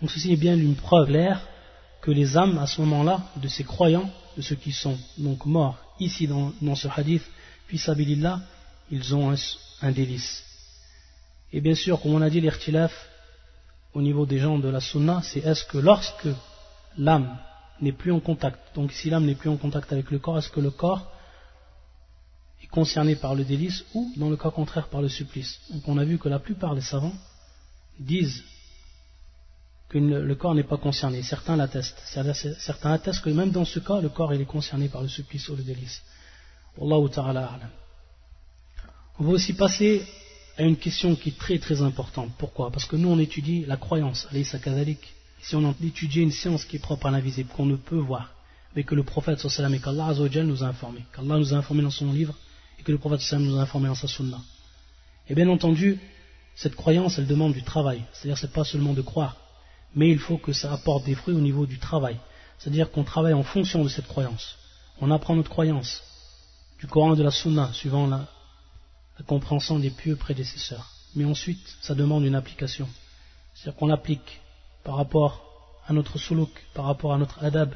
[0.00, 1.40] Donc ceci est bien une preuve claire
[2.02, 5.78] que les âmes à ce moment-là, de ces croyants, de ceux qui sont donc morts
[5.98, 7.22] ici dans, ce hadith,
[7.66, 8.40] puis Sabilillah,
[8.90, 9.34] ils ont
[9.82, 10.44] un, délice.
[11.52, 12.92] Et bien sûr, comme on a dit, l'irtilaf
[13.92, 16.28] au niveau des gens de la sunna, c'est est-ce que lorsque
[16.96, 17.38] l'âme
[17.80, 18.58] n'est plus en contact.
[18.74, 21.10] Donc si l'âme n'est plus en contact avec le corps, est-ce que le corps
[22.62, 25.60] est concerné par le délice ou dans le cas contraire par le supplice?
[25.70, 27.14] Donc on a vu que la plupart des savants
[27.98, 28.44] disent
[29.88, 31.22] que le corps n'est pas concerné.
[31.22, 32.00] Certains l'attestent.
[32.04, 35.56] Certains attestent que même dans ce cas, le corps est concerné par le supplice ou
[35.56, 36.00] le délice.
[36.76, 37.58] ta'ala
[39.18, 40.06] On va aussi passer
[40.60, 42.30] à une question qui est très très importante.
[42.36, 42.70] Pourquoi?
[42.70, 44.28] Parce que nous on étudie la croyance,
[44.62, 48.34] kadalik si on étudie une science qui est propre à l'invisible, qu'on ne peut voir,
[48.76, 50.12] mais que le prophète et qu'Allah
[50.44, 52.34] nous a informé, qu'Allah nous a informé dans son livre
[52.78, 54.38] et que le prophète nous a informé dans sa sunna.
[55.30, 55.98] Et bien entendu,
[56.54, 58.02] cette croyance, elle demande du travail.
[58.12, 59.36] C'est-à-dire, c'est pas seulement de croire,
[59.94, 62.18] mais il faut que ça apporte des fruits au niveau du travail.
[62.58, 64.56] C'est-à-dire qu'on travaille en fonction de cette croyance.
[65.00, 66.02] On apprend notre croyance
[66.78, 68.28] du Coran et de la Sunna, suivant la,
[69.20, 70.88] la compréhension des pieux prédécesseurs.
[71.14, 72.88] Mais ensuite, ça demande une application.
[73.54, 74.40] C'est-à-dire qu'on l'applique
[74.82, 75.44] par rapport
[75.86, 77.74] à notre suluk, par rapport à notre adab,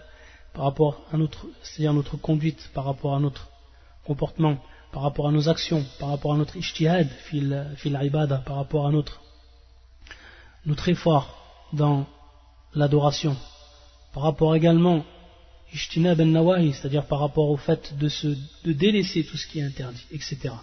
[0.55, 3.51] par rapport à notre, c'est-à-dire notre conduite, par rapport à notre
[4.07, 4.57] comportement,
[4.91, 7.99] par rapport à nos actions, par rapport à notre ijtihad fil, fil
[8.47, 9.21] par rapport à notre,
[10.65, 11.27] notre effort
[11.75, 12.07] dans
[12.75, 13.37] l'adoration,
[14.15, 15.05] par rapport également
[15.75, 18.29] ijtinab ben nawahi, c'est-à-dire par rapport au fait de, se,
[18.65, 20.55] de délaisser tout ce qui est interdit, etc.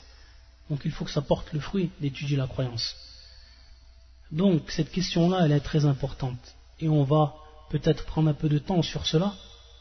[0.71, 2.95] Donc il faut que ça porte le fruit d'étudier la croyance.
[4.31, 6.55] Donc cette question-là, elle est très importante.
[6.79, 7.35] Et on va
[7.69, 9.33] peut-être prendre un peu de temps sur cela,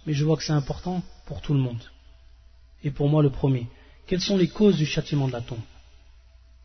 [0.04, 1.84] mais je vois que c'est important pour tout le monde.
[2.82, 3.68] Et pour moi le premier.
[4.08, 5.62] Quelles sont les causes du châtiment de la tombe?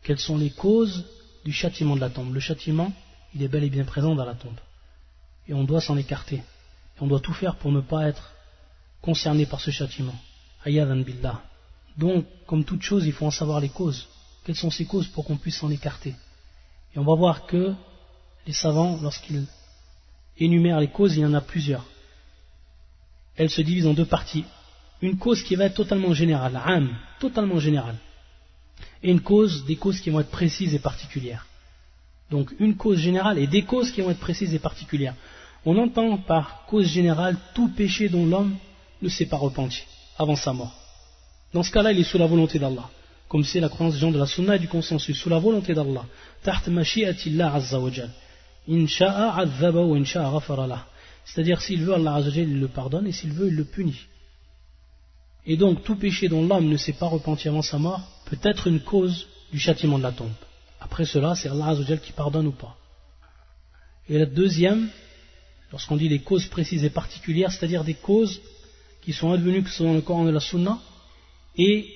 [0.02, 1.04] Quelles sont les causes
[1.44, 2.34] du châtiment de la tombe?
[2.34, 2.92] Le châtiment,
[3.32, 4.58] il est bel et bien présent dans la tombe.
[5.46, 6.38] Et on doit s'en écarter.
[6.96, 8.32] Et on doit tout faire pour ne pas être
[9.02, 10.18] concerné par ce châtiment.
[10.64, 11.44] Ayadan billah.
[11.96, 14.08] Donc, comme toute chose, il faut en savoir les causes.
[14.46, 16.14] Quelles sont ces causes pour qu'on puisse s'en écarter
[16.94, 17.74] et on va voir que
[18.46, 19.44] les savants, lorsqu'ils
[20.38, 21.84] énumèrent les causes, il y en a plusieurs.
[23.34, 24.44] Elles se divisent en deux parties.
[25.02, 27.96] Une cause qui va être totalement générale, âme, totalement générale.
[29.02, 31.44] Et une cause, des causes qui vont être précises et particulières.
[32.30, 35.16] Donc une cause générale et des causes qui vont être précises et particulières.
[35.64, 38.56] On entend par cause générale tout péché dont l'homme
[39.02, 39.82] ne s'est pas repenti
[40.18, 40.74] avant sa mort.
[41.52, 42.88] Dans ce cas-là, il est sous la volonté d'Allah
[43.28, 45.74] comme c'est la croyance des gens de la sunna et du consensus, sous la volonté
[45.74, 46.04] d'Allah.
[51.24, 54.06] C'est-à-dire, s'il veut, Allah il le pardonne, et s'il veut, il le punit.
[55.44, 58.66] Et donc, tout péché dont l'homme ne s'est pas repenti avant sa mort peut être
[58.66, 60.32] une cause du châtiment de la tombe.
[60.80, 62.76] Après cela, c'est Allah qui pardonne ou pas.
[64.08, 64.88] Et la deuxième,
[65.72, 68.40] lorsqu'on dit les causes précises et particulières, c'est-à-dire des causes
[69.02, 70.78] qui sont advenues que selon le Coran de la Sunna,
[71.56, 71.88] et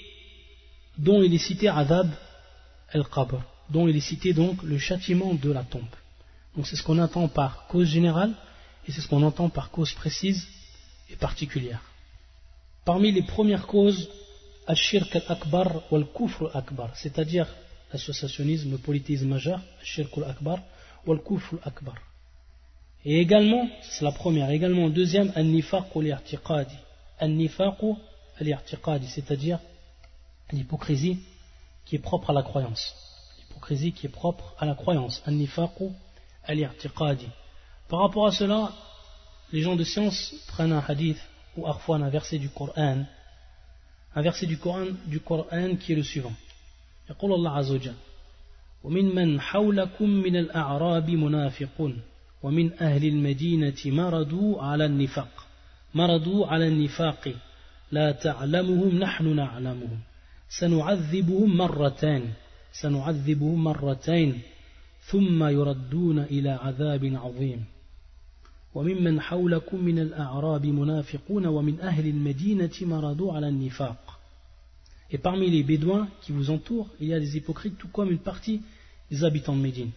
[1.01, 2.09] dont il est cité Adab
[2.93, 5.95] el-Qabr, dont il est cité donc le châtiment de la tombe.
[6.55, 8.33] Donc c'est ce qu'on entend par cause générale
[8.87, 10.47] et c'est ce qu'on entend par cause précise
[11.11, 11.81] et particulière.
[12.85, 14.11] Parmi les premières causes,
[14.67, 17.47] al-shirk al-akbar ou al-kufr al-akbar, c'est-à-dire
[17.93, 20.59] l'associationnisme, le polythéisme majeur, al-shirk al-akbar
[21.07, 21.95] ou al-kufr al-akbar.
[23.07, 26.77] Et également, c'est la première, également deuxième, al-nifaq al-i'tiqadi.
[27.19, 27.79] Al-nifaq
[28.39, 29.61] al-i'tiqadi, c'est-à-dire
[30.52, 31.20] l'hypocrisie
[31.86, 32.94] qui est propre à la croyance.
[33.40, 35.22] L'hypocrisie qui est propre à la croyance.
[35.26, 35.74] Al-nifaq
[36.44, 37.28] al-i'tiqadi.
[37.90, 38.72] Par rapport à cela,
[39.52, 41.20] les gens de science prennent un hadith
[41.56, 43.06] ou parfois un verset du Coran,
[44.16, 46.34] un verset du Coran, du Coran qui est le suivant.
[47.10, 47.94] يقول الله عز وجل
[48.84, 52.02] ومن من حولكم من الأعراب منافقون
[52.44, 55.48] ومن أهل المدينة مرضوا على النفاق
[55.96, 57.34] مرضوا على النفاق
[57.92, 60.00] لا تعلمهم نحن نعلمهم
[60.51, 62.33] سنعذبهم مرتين
[62.73, 64.41] سنعذبهم مرتين
[65.03, 67.65] ثم يردون إلى عذاب عظيم
[68.75, 74.17] وممن حولكم من الأعراب منافقون ومن أهل المدينة مرضوا على النفاق
[75.13, 78.21] Et parmi les Bédouins qui vous entourent, il y a des hypocrites, tout comme une
[78.21, 78.63] partie
[79.11, 79.91] des habitants de Médine.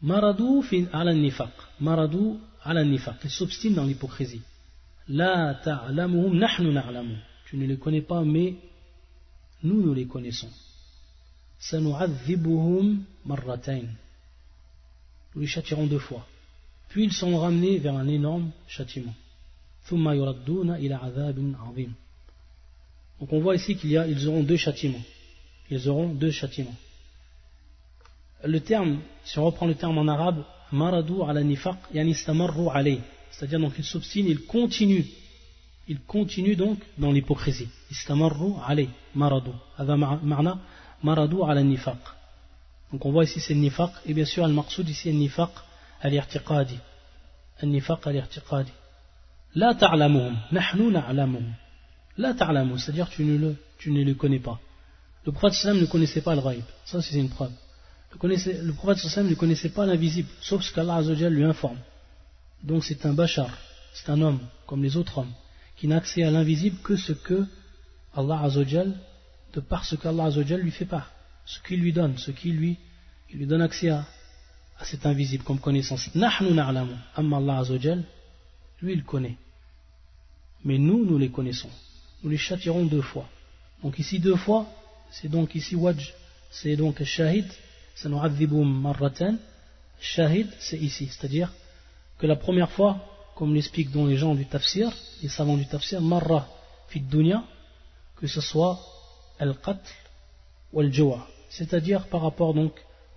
[0.00, 0.64] Maradou
[0.94, 1.52] ala nifaq.
[1.78, 3.16] Maradou ala nifaq.
[3.24, 4.40] Ils s'obstinent dans l'hypocrisie.
[5.10, 5.60] La.
[7.46, 8.54] Tu ne les connais pas, mais
[9.62, 10.50] nous, nous les connaissons.
[11.58, 13.82] Sanu'adhibuhum marratain.
[15.34, 16.26] Nous les châtirons deux fois.
[16.88, 19.14] Puis ils sont ramenés vers un énorme châtiment.
[19.90, 20.08] Donc
[23.32, 25.02] on voit ici qu'il y a, ils auront deux châtiments.
[25.70, 26.76] Ils auront deux châtiments
[28.44, 32.14] le terme, si on reprend le terme en arabe, maradou ala nifaq, yani.
[33.30, 35.06] C'est-à-dire donc il s'obstine, il continue.
[35.88, 37.68] Il continue donc dans l'hypocrisie.
[37.90, 39.54] Istamarru alay, maradou.
[39.76, 40.58] Hada ma'na
[41.02, 41.98] maradou ala nifaq.
[42.92, 45.50] Donc on voit ici c'est nifaq, et bien sûr al-maqsoud ici nifaq
[46.00, 46.78] al-irtiqadi.
[47.60, 48.72] Al-nifaq al-irtiqadi.
[49.54, 51.52] La ta'lamuhum, nahnu na'lamuhum.
[52.18, 54.58] La c'est-à-dire tu ne le, tu ne le connais pas.
[55.24, 56.64] Le prophète ne connaissait pas le ghaib.
[56.84, 57.52] Ça c'est une preuve
[58.12, 61.78] le prophète sallam ne connaissait pas l'invisible, sauf ce qu'Allah lui informe.
[62.62, 63.50] Donc c'est un bachar,
[63.94, 65.32] c'est un homme, comme les autres hommes,
[65.76, 67.46] qui n'a accès à l'invisible que ce que
[68.14, 68.48] Allah
[69.52, 71.10] de par ce qu'Allah lui fait part,
[71.46, 72.76] ce qu'il lui donne, ce qui lui,
[73.30, 74.06] il lui donne accès à,
[74.82, 76.14] cet invisible comme connaissance.
[76.14, 77.62] Nahnu na'lamu, Allah
[78.82, 79.36] lui il connaît.
[80.64, 81.70] Mais nous, nous les connaissons.
[82.22, 83.28] Nous les châtirons deux fois.
[83.82, 84.66] Donc ici deux fois,
[85.10, 86.14] c'est donc ici wajj,
[86.50, 87.46] c'est donc shahid,
[88.04, 89.36] marratan.
[90.00, 91.52] Shahid, c'est ici, c'est-à-dire
[92.20, 92.98] que la première fois,
[93.34, 96.46] comme l'expliquent les gens du tafsir, les savants du tafsir, marra
[96.88, 97.42] fit dunya,
[98.16, 98.78] que ce soit
[99.38, 99.90] al-qatl
[100.72, 102.72] ou al-jawa, c'est-à-dire par rapport donc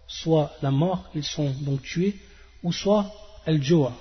[0.07, 2.15] soit la mort, ils sont donc tués,
[2.63, 3.11] ou soit
[3.45, 3.91] al-jawa,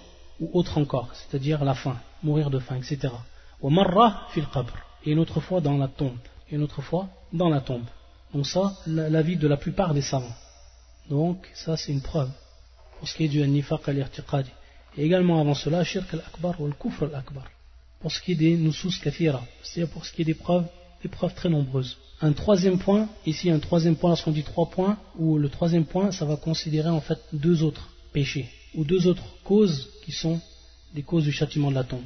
[0.40, 3.12] ou autre encore, c'est-à-dire la faim, mourir de faim, etc.
[3.60, 4.72] Ou marra fil qabr,
[5.04, 7.86] et une autre fois dans la tombe, et une autre fois dans la tombe.
[8.32, 10.36] Donc ça, l'avis de la plupart des savants.
[11.10, 12.30] Donc, ça c'est une preuve
[12.98, 14.50] pour ce qui est du nifaq al-irtiqadi.
[14.96, 17.44] Et également avant cela, shirk al-akbar ou al-kufr al-akbar.
[18.00, 20.66] Pour ce qui est des nusus kathira, c'est-à-dire pour ce qui est des preuves,
[21.02, 21.98] des preuves très nombreuses.
[22.20, 26.12] Un troisième point, ici un troisième point, lorsqu'on dit trois points, où le troisième point,
[26.12, 30.40] ça va considérer en fait deux autres péchés, ou deux autres causes qui sont
[30.94, 32.04] des causes du châtiment de la tombe.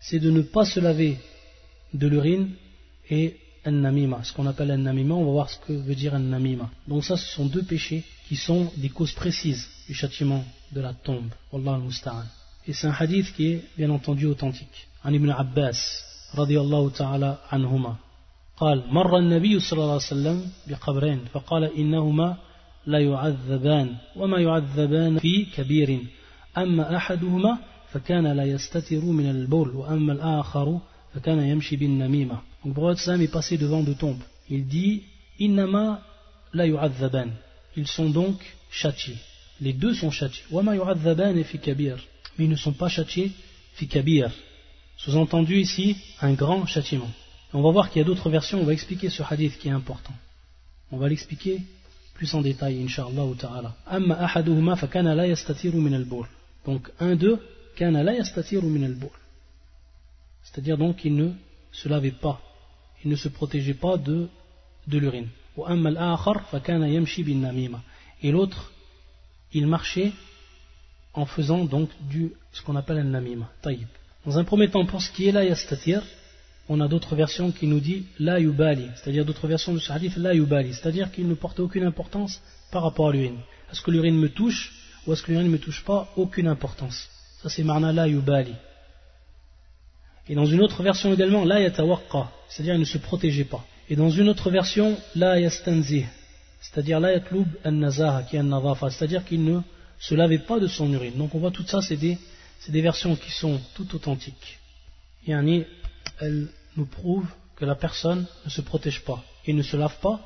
[0.00, 1.18] C'est de ne pas se laver
[1.94, 2.50] de l'urine
[3.10, 7.03] et namima ce qu'on appelle namima on va voir ce que veut dire namima Donc
[7.03, 11.29] ça, ce sont deux péchés qui sont des causes précises du châtiment de la tombe.
[11.51, 12.25] Wallah al
[12.67, 14.87] Et c'est un hadith qui est bien entendu authentique.
[15.03, 15.77] An ibn Abbas,
[16.33, 17.97] radiyallahu ta'ala anhuma.
[18.57, 22.37] قال مر النبي صلى الله عليه وسلم بقبرين فقال إنهما
[22.85, 25.99] لا يعذبان وما يعذبان في كبير
[26.57, 27.57] أما أحدهما
[27.91, 33.56] فكان لا يستتر من البول وأما الآخر فكان يمشي بالنميمة donc, Prophète Sam est passé
[33.56, 34.22] devant deux tombes.
[34.50, 35.02] Il dit
[35.38, 36.02] Innama
[36.52, 37.28] la yu'adhaban.
[37.76, 38.38] Ils sont donc
[38.70, 39.16] châtiés.
[39.60, 40.44] Les deux sont châtiés.
[40.50, 41.96] Wama yu'adhaban fi kabir.
[42.38, 43.32] Mais ils ne sont pas châtiés
[43.74, 44.30] fi kabir.
[44.98, 47.10] Sous-entendu ici, un grand châtiment.
[47.52, 49.72] on va voir qu'il y a d'autres versions, on va expliquer ce hadith qui est
[49.72, 50.14] important.
[50.90, 51.60] On va l'expliquer
[52.14, 53.76] plus en détail, inshallah ta'ala.
[53.86, 56.02] Amma ahaduhuma fakana la yastatiru min
[56.64, 57.38] Donc, un d'eux,
[57.76, 58.96] kana min
[60.46, 61.30] C'est-à-dire donc qu'il ne
[61.72, 62.40] se lavait pas
[63.06, 64.28] il ne se protégeait pas de,
[64.88, 65.28] de l'urine.
[68.22, 68.72] Et l'autre,
[69.52, 70.12] il marchait
[71.14, 73.48] en faisant donc du, ce qu'on appelle un namima.
[74.26, 76.02] Dans un premier temps, pour ce qui est là, yastatir,
[76.68, 80.16] on a d'autres versions qui nous disent la yubali, c'est-à-dire d'autres versions de ce hadith
[80.16, 83.38] la yubali, c'est-à-dire qu'il ne porte aucune importance par rapport à l'urine.
[83.70, 84.74] Est-ce que l'urine me touche
[85.06, 86.12] ou est-ce que l'urine ne me touche pas?
[86.16, 87.08] Aucune importance.
[87.40, 88.54] Ça c'est marna la yubali.
[90.28, 93.64] Et dans une autre version également, la yatawaqqa, c'est-à-dire ne se protégeait pas.
[93.88, 96.04] Et dans une autre version, la yastanzi,
[96.60, 98.42] c'est-à-dire la yatlub an-nazaha, qui est
[98.90, 99.60] c'est-à-dire qu'il ne
[99.98, 101.16] se lavait pas de son urine.
[101.16, 102.18] Donc on voit tout ça, c'est des,
[102.68, 104.58] des versions qui sont tout authentiques.
[105.26, 105.64] Yani,
[106.20, 110.20] elle nous prouve que la personne ne se protège pas et ne se lave pas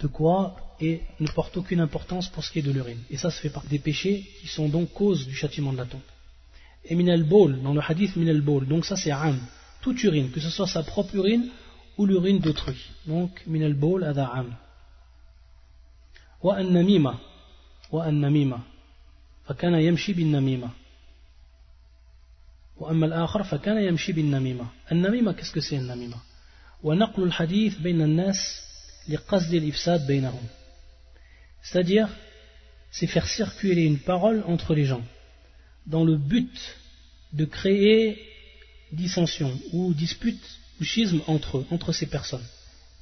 [0.00, 3.02] de quoi et ne porte aucune importance pour ce qui est de l'urine.
[3.10, 5.84] Et ça, se fait partie des péchés qui sont donc cause du châtiment de la
[5.84, 6.00] tombe
[6.85, 9.39] Et minal bol, dans le hadith minal bol, donc ça c'est am,
[9.81, 11.49] toute urine, que ce soit sa propre urine
[11.97, 12.77] ou l'urine d'autrui.
[13.07, 14.55] Donc minal bol ada am.
[16.43, 17.19] Wa an namima,
[17.91, 18.59] wa an namima,
[19.47, 20.71] fakana yamshi bin namima.
[22.77, 26.17] وأما الآخر فكان يمشي بالنميمة النميمة qu'est-ce que c'est النميمة
[26.83, 28.37] ونقل الحديث بين الناس
[29.09, 30.43] لقصد الإفساد بينهم
[31.63, 32.09] c'est-à-dire
[32.91, 35.01] c'est faire circuler une parole entre les gens
[35.86, 36.76] dans le but
[37.32, 38.18] de créer
[38.92, 40.42] dissension ou dispute
[40.80, 42.44] ou schisme entre entre ces personnes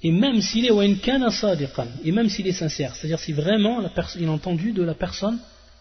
[0.03, 3.83] et même s'il est et même s'il est sincère c'est-à-dire si vraiment
[4.17, 5.39] il a entendu de la personne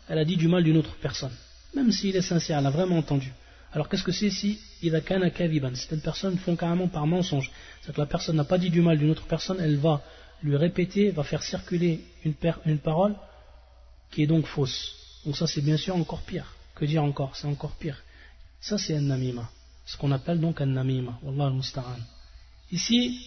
[0.07, 1.33] elle a dit du mal d'une autre personne
[1.75, 3.33] même s'il est sincère elle a vraiment entendu
[3.73, 7.51] alors qu'est-ce que c'est si il a kana kaviban Certaines personnes font carrément par mensonge.
[7.81, 10.01] C'est-à-dire que la personne n'a pas dit du mal d'une autre personne, elle va
[10.41, 13.15] lui répéter, va faire circuler une parole
[14.10, 14.95] qui est donc fausse.
[15.25, 16.56] Donc ça c'est bien sûr encore pire.
[16.77, 17.35] Que dire encore?
[17.35, 17.97] C'est encore pire.
[18.61, 19.49] Ça c'est un namima.
[19.87, 21.17] Ce qu'on appelle donc un namima.
[21.23, 21.97] Wallah al-musta'an.
[22.71, 23.19] Ici,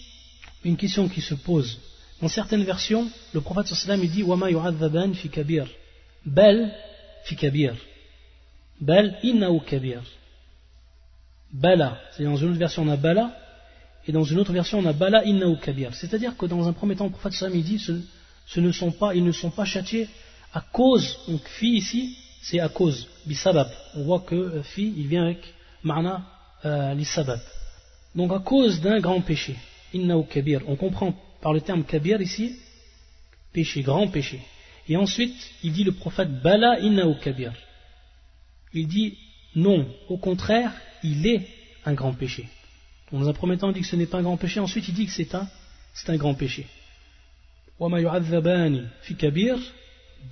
[0.64, 1.80] une question qui se pose.
[2.22, 5.66] Dans certaines versions, le prophète sallallahu dit Wama yu'adhaban fi kabir.
[6.24, 6.72] Bel
[7.24, 7.74] fi kabir.
[8.80, 10.00] Bel innahu kabir.
[11.52, 13.36] Bala, c'est dans une autre version on a Bala,
[14.06, 15.92] et dans une autre version on a Bala inna kabir.
[15.94, 19.24] C'est-à-dire que dans un premier temps, le prophète Sam dit ce, ne sont pas, ils
[19.24, 20.08] ne sont pas châtiés
[20.54, 23.68] à cause, donc fi ici, c'est à cause, bisabab.
[23.94, 26.22] On voit que euh, fi, il vient avec ma'na
[26.64, 27.40] euh, l'isabab.
[28.14, 29.56] Donc à cause d'un grand péché,
[29.92, 30.62] inna kabir.
[30.66, 32.56] On comprend par le terme kabir ici,
[33.52, 34.40] péché, grand péché.
[34.88, 37.52] Et ensuite, il dit le prophète Bala inna kabir.
[38.72, 39.16] Il dit
[39.54, 40.72] non, au contraire,
[41.02, 41.46] il est
[41.84, 42.48] un grand péché.
[43.12, 44.94] Dans un premier temps, il dit que ce n'est pas un grand péché, ensuite il
[44.94, 45.48] dit que c'est un,
[45.94, 46.66] c'est un grand péché.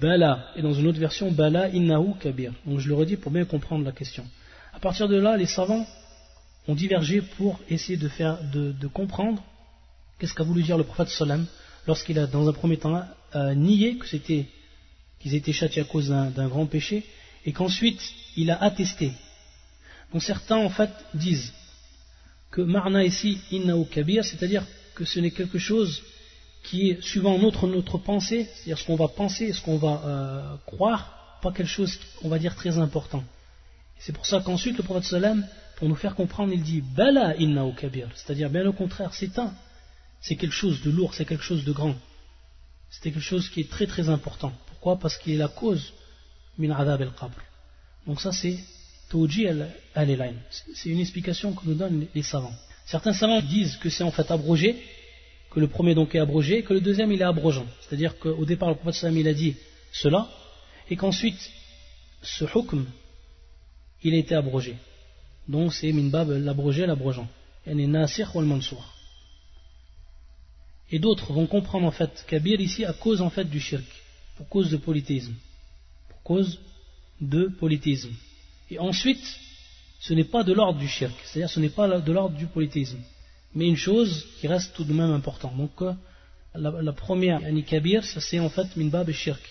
[0.01, 2.53] Bala, et dans une autre version, bala innahu kabir.
[2.67, 4.25] Donc je le redis pour bien comprendre la question.
[4.73, 5.87] À partir de là, les savants
[6.67, 9.43] ont divergé pour essayer de faire, de, comprendre
[10.19, 11.47] qu'est-ce qu'a voulu dire le prophète Salam
[11.87, 13.03] lorsqu'il a, dans un premier temps,
[13.35, 14.47] euh, nié que c'était,
[15.21, 17.05] qu'ils étaient châtiés à cause d'un grand péché,
[17.47, 18.01] et qu'ensuite
[18.37, 19.13] il a attesté
[20.13, 21.53] donc certains en fait disent
[22.51, 26.03] que marna ici inna kabir, c'est-à-dire que ce n'est quelque chose
[26.69, 30.57] qui est suivant notre, notre pensée, c'est-à-dire ce qu'on va penser, ce qu'on va euh,
[30.67, 33.25] croire, pas quelque chose, on va dire, très important.
[33.99, 37.65] C'est pour ça qu'ensuite le prophète sallam, pour nous faire comprendre, il dit Bala inna
[37.77, 39.55] kabir, c'est-à-dire bien au contraire, c'est un,
[40.21, 41.95] c'est quelque chose de lourd, c'est quelque chose de grand.
[42.91, 44.53] C'est quelque chose qui est très très important.
[44.67, 44.99] Pourquoi?
[44.99, 45.93] Parce qu'il est la cause
[46.59, 47.41] min adab al-qabr.
[48.07, 48.59] Donc ça c'est
[49.11, 52.53] c'est une explication que nous donnent les savants.
[52.85, 54.83] Certains savants disent que c'est en fait abrogé,
[55.59, 57.67] que le premier donc est abrogé, et que le deuxième il est abrogeant.
[57.81, 59.57] C'est-à-dire qu'au départ le prophète il a dit
[59.91, 60.29] cela,
[60.89, 61.51] et qu'ensuite
[62.23, 62.87] ce hukm
[64.05, 64.77] il a été abrogé.
[65.49, 67.27] Donc c'est minbab l'abrogé, l'abrogeant.
[70.93, 73.85] Et d'autres vont comprendre en fait Kabir ici à cause en fait du shirk,
[74.37, 75.35] pour cause de polythéisme.
[76.09, 76.61] Pour cause
[77.21, 78.15] de polythéisme.
[78.71, 79.27] Et ensuite,
[79.99, 83.01] ce n'est pas de l'ordre du shirk, c'est-à-dire ce n'est pas de l'ordre du polythéisme,
[83.59, 85.57] mais une chose qui reste tout de même importante.
[85.57, 85.93] Donc euh,
[86.55, 89.43] la, première, yani kabir, c'est en fait minbab et shirk.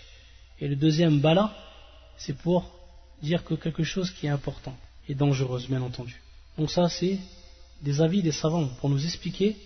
[0.62, 1.54] Et le deuxième, bala,
[2.16, 2.60] c'est pour
[3.22, 4.76] dire que quelque chose qui est important
[5.10, 6.16] et dangereuse, bien entendu.
[6.58, 7.20] Donc ça c'est
[7.82, 9.58] des avis des savants pour nous expliquer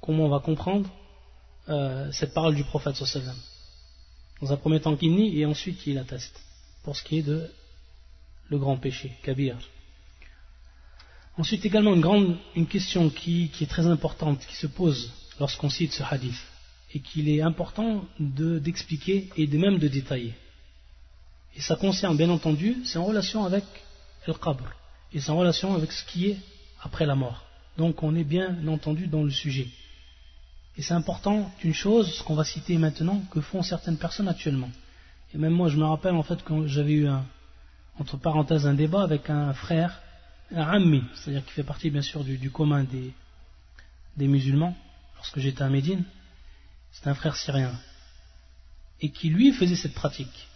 [0.00, 0.88] comment on va comprendre
[1.68, 3.36] euh, cette parole du prophète sallam.
[4.40, 6.40] Dans un premier temps qu'il nie et ensuite qu'il atteste,
[6.84, 7.50] pour ce qui est de
[8.50, 9.56] le grand péché, Kabir.
[11.36, 15.92] Ensuite également une, grande, une question qui, est très importante, qui se pose lorsqu'on cite
[15.92, 16.40] ce hadith,
[16.94, 20.34] et qu'il est important d'expliquer et de même de détailler.
[21.56, 23.64] Et ça concerne bien entendu, c'est en relation avec
[24.28, 24.64] le qabr,
[25.12, 26.38] et c'est en relation avec ce qui est
[26.82, 27.44] après la mort.
[27.78, 29.68] Donc on est bien entendu dans le sujet.
[30.76, 34.70] Et c'est important d'une chose, ce qu'on va citer maintenant, que font certaines personnes actuellement.
[35.32, 37.24] Et même moi je me rappelle en fait quand j'avais eu un,
[37.98, 40.00] entre parenthèses un débat avec un frère,
[40.54, 44.76] un ammi, c'est-à-dire qui fait partie bien sûr du, commun des, musulmans,
[45.16, 46.04] lorsque j'étais à Médine,
[46.92, 47.72] c'est un frère syrien,
[49.00, 50.48] et qui lui faisait cette pratique,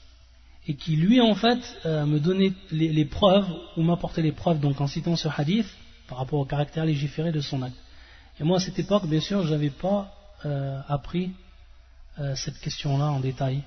[0.66, 4.80] et qui lui en fait euh, me donnait les, preuves, ou m'apportait les preuves, donc
[4.80, 5.68] en citant ce hadith,
[6.08, 7.76] par rapport au caractère légiféré de son acte.
[8.40, 11.32] Et moi à cette époque, bien sûr, je n'avais pas euh, appris
[12.20, 13.62] euh, cette question-là en détail,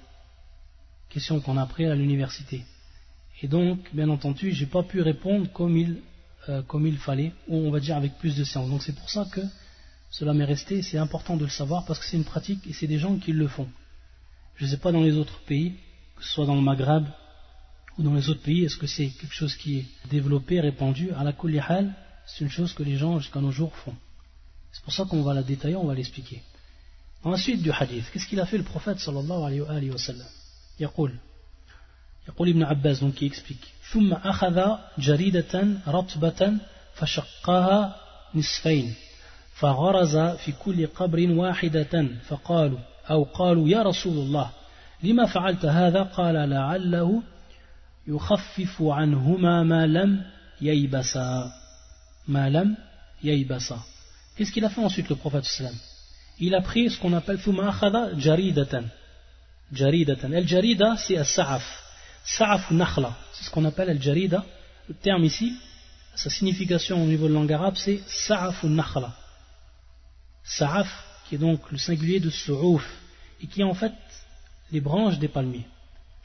[1.09, 2.63] question qu'on a appris à l'université.
[3.41, 6.01] Et donc, bien entendu, j'ai pas pu répondre comme il,
[6.67, 8.69] comme il fallait, ou on va dire avec plus de science.
[8.69, 9.41] Donc c'est pour ça que
[10.09, 12.87] cela m'est resté, c'est important de le savoir parce que c'est une pratique et c'est
[12.87, 13.69] des gens qui le font.
[14.55, 15.75] Je ne sais pas dans les autres pays,
[16.15, 17.05] que ce soit dans le Maghreb
[17.97, 21.11] ou dans les autres pays, est-ce que c'est quelque chose qui est développé, répandu?
[21.11, 21.33] À la
[21.67, 21.93] hal,
[22.25, 23.95] c'est une chose que les gens jusqu'à nos jours font.
[24.71, 26.41] C'est pour ça qu'on va la détailler, on va l'expliquer.
[27.23, 30.27] Dans la suite du hadith, qu'est-ce qu'il a fait le prophète sallallahu alayhi wa sallam?
[32.27, 33.31] يقول ابن عباس donc qui
[33.91, 36.53] ثم أخذ جريدة رطبة
[36.93, 37.95] فشقها
[38.35, 38.93] نصفين
[39.53, 44.49] فغرز في كل قبر واحدة فقالوا أو قالوا يا رسول الله
[45.03, 47.23] لما فعلت هذا؟ قال لعله
[48.07, 50.23] يخفف عنهما ما لم
[50.61, 51.51] ييبسا
[52.27, 52.77] ما لم
[53.23, 53.79] ييبسا
[54.37, 55.75] Qu'est-ce qu'il a fait ensuite le prophète sallam?
[56.39, 58.83] Il a pris ce qu'on appelle ثم أخذ جريدة.
[59.73, 60.23] جريدة.
[60.23, 61.90] الجريدة c'est السعف.
[62.23, 64.45] Sa'af Nakhla, c'est ce qu'on appelle Al-Jarida.
[64.87, 65.53] Le terme ici,
[66.15, 69.13] sa signification au niveau de langue arabe, c'est Sa'af Nakhla.
[70.43, 70.87] Sa'af,
[71.27, 72.83] qui est donc le singulier de Su'ouf,
[73.41, 73.93] et qui est en fait
[74.71, 75.67] les branches des palmiers.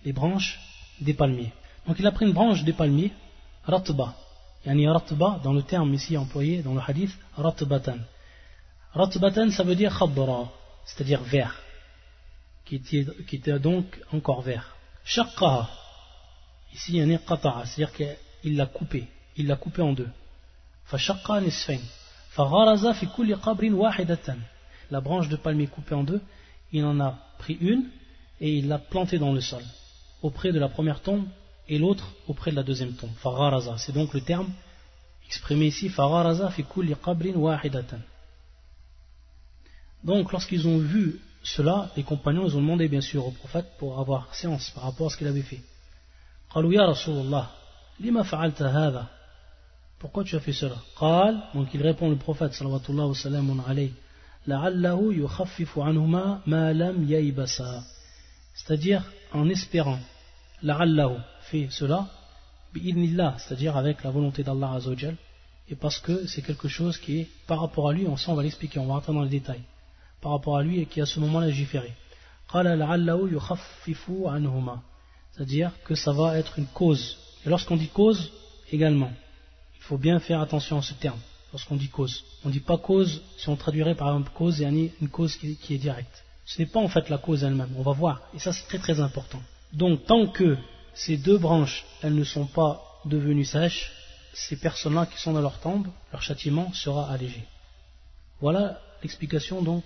[0.04, 0.58] Les branches
[1.00, 1.52] des palmiers.
[1.86, 3.12] Donc il a pris une branche des palmiers,
[3.64, 4.14] Ratba.
[4.64, 7.98] Yani Ratba, dans le terme ici employé dans le hadith, Ratbatan.
[8.92, 10.50] Ratbatan, ça veut dire Khabra,
[10.84, 11.54] c'est-à-dire vert,
[12.64, 14.74] qui était, donc encore vert
[16.76, 20.08] ici il y a qata'a, c'est-à-dire qu'il l'a coupé, il l'a coupé en deux.
[24.90, 26.20] La branche de palmier coupée en deux,
[26.72, 27.88] il en a pris une
[28.40, 29.62] et il l'a plantée dans le sol,
[30.22, 31.26] auprès de la première tombe
[31.68, 33.10] et l'autre auprès de la deuxième tombe.
[33.78, 34.52] C'est donc le terme
[35.26, 35.90] exprimé ici.
[40.04, 44.34] Donc lorsqu'ils ont vu cela, les compagnons ont demandé bien sûr au prophète pour avoir
[44.34, 45.62] séance par rapport à ce qu'il avait fait.
[49.99, 53.93] Pourquoi tu as fait cela قال, donc il répond le prophète sallallahu alayhi wa alayhi
[54.47, 57.83] لعله يخفف عنهما ما لم ييبسا
[58.55, 59.03] c'est-à-dire
[59.33, 59.99] en espérant
[60.63, 62.07] لعله fait cela
[62.73, 65.15] bi'idnillah c'est-à-dire avec la volonté d'Allah azawajal
[65.69, 68.35] et parce que c'est quelque chose qui est par rapport à lui on, sent, on
[68.35, 69.61] va l'expliquer on va rentrer dans les détails
[70.21, 71.93] par rapport à lui et qui à ce moment-là légiféré
[72.49, 74.79] قال لعله يخفف عنهما
[75.36, 78.32] c'est-à-dire que ça va être une cause et lorsqu'on dit cause
[78.72, 79.12] également
[79.76, 81.20] il faut bien faire attention à ce terme
[81.52, 82.24] lorsqu'on dit cause.
[82.44, 84.66] On ne dit pas cause si on traduirait par exemple cause et
[85.00, 86.24] une cause qui, est directe.
[86.44, 88.20] Ce n'est pas en fait la cause elle-même, on va voir.
[88.34, 89.40] Et ça c'est très très important.
[89.72, 90.56] Donc tant que
[90.94, 93.92] ces deux branches, elles ne sont pas devenues sèches,
[94.34, 97.42] ces personnes-là qui sont dans leur tombe, leur châtiment sera allégé.
[98.40, 99.84] Voilà l'explication donc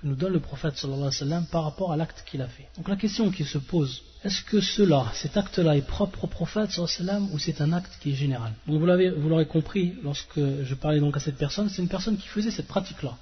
[0.00, 2.68] que nous donne le prophète sallallahu alayhi par rapport à l'acte qu'il a fait.
[2.76, 6.70] Donc la question qui se pose, est-ce que cela, cet acte-là est propre au prophète
[6.70, 8.52] sallallahu ou c'est un acte qui est général?
[8.66, 12.28] Donc vous l'aurez compris lorsque je parlais donc à cette personne, c'est une personne qui
[12.28, 13.16] faisait cette pratique-là.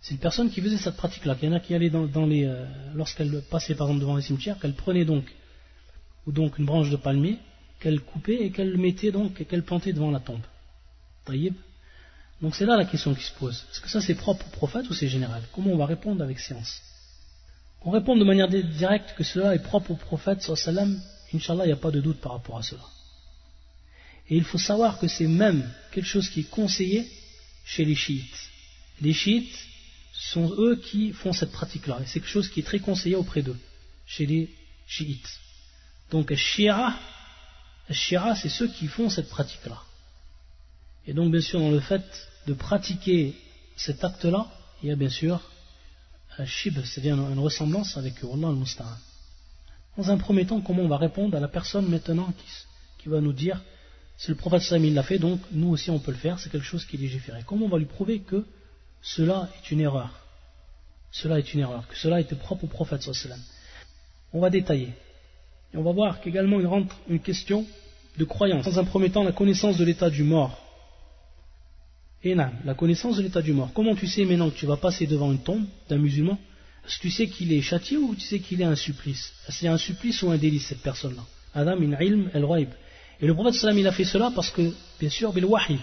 [0.00, 1.36] C'est une personne qui faisait cette pratique-là.
[1.42, 2.64] Il y en a qui allaient dans, les, euh,
[2.94, 5.24] lorsqu'elle passait par exemple devant les cimetières, qu'elle prenait donc,
[6.26, 7.38] ou donc une branche de palmier,
[7.80, 10.42] qu'elle coupait et qu'elle mettait donc, qu'elle plantait devant la tombe.
[11.24, 11.54] Taïb.
[12.40, 13.64] Donc c'est là la question qui se pose.
[13.70, 15.42] Est-ce que ça c'est propre au prophète ou c'est général?
[15.52, 16.80] Comment on va répondre avec science?
[17.82, 21.00] On répond de manière directe que cela est propre au prophète, sallam,
[21.34, 22.82] Inch'Allah, il n'y a pas de doute par rapport à cela.
[24.28, 27.08] Et il faut savoir que c'est même quelque chose qui est conseillé
[27.64, 28.50] chez les chiites.
[29.00, 29.56] Les chiites
[30.12, 32.00] sont eux qui font cette pratique-là.
[32.02, 33.58] Et c'est quelque chose qui est très conseillé auprès d'eux,
[34.06, 34.50] chez les
[34.86, 35.38] chiites.
[36.10, 36.98] Donc, Shira,
[37.90, 39.82] Shira c'est ceux qui font cette pratique-là.
[41.06, 42.04] Et donc, bien sûr, dans le fait
[42.48, 43.34] de pratiquer
[43.76, 44.46] cet acte-là,
[44.82, 45.40] il y a bien sûr
[46.38, 48.96] un shib, c'est-à-dire une ressemblance avec Allah al-Musta'an.
[49.98, 52.32] Dans un premier temps, comment on va répondre à la personne maintenant
[52.98, 53.62] qui, va nous dire
[54.16, 56.64] si le prophète Sami l'a fait, donc nous aussi on peut le faire, c'est quelque
[56.64, 57.42] chose qui est légiféré.
[57.46, 58.44] Comment on va lui prouver que
[59.02, 60.10] cela est une erreur?
[61.10, 63.40] Cela est une erreur, que cela était propre au prophète sallam
[64.32, 64.92] On va détailler.
[65.72, 67.66] Et on va voir qu'également il rentre une question
[68.16, 68.64] de croyance.
[68.64, 70.67] Dans un premier temps, la connaissance de l'état du mort
[72.24, 73.70] et la connaissance de l'état du mort.
[73.72, 76.38] Comment tu sais maintenant que tu vas passer devant une tombe d'un musulman?
[76.86, 79.32] Est-ce que tu sais qu'il est châtié ou tu sais qu'il est un supplice?
[79.48, 81.22] C'est un supplice ou un délice cette personne-là?
[81.54, 82.44] Adam in ilm el
[83.20, 85.78] Et le prophète il a fait cela parce que, bien sûr, bil wahi.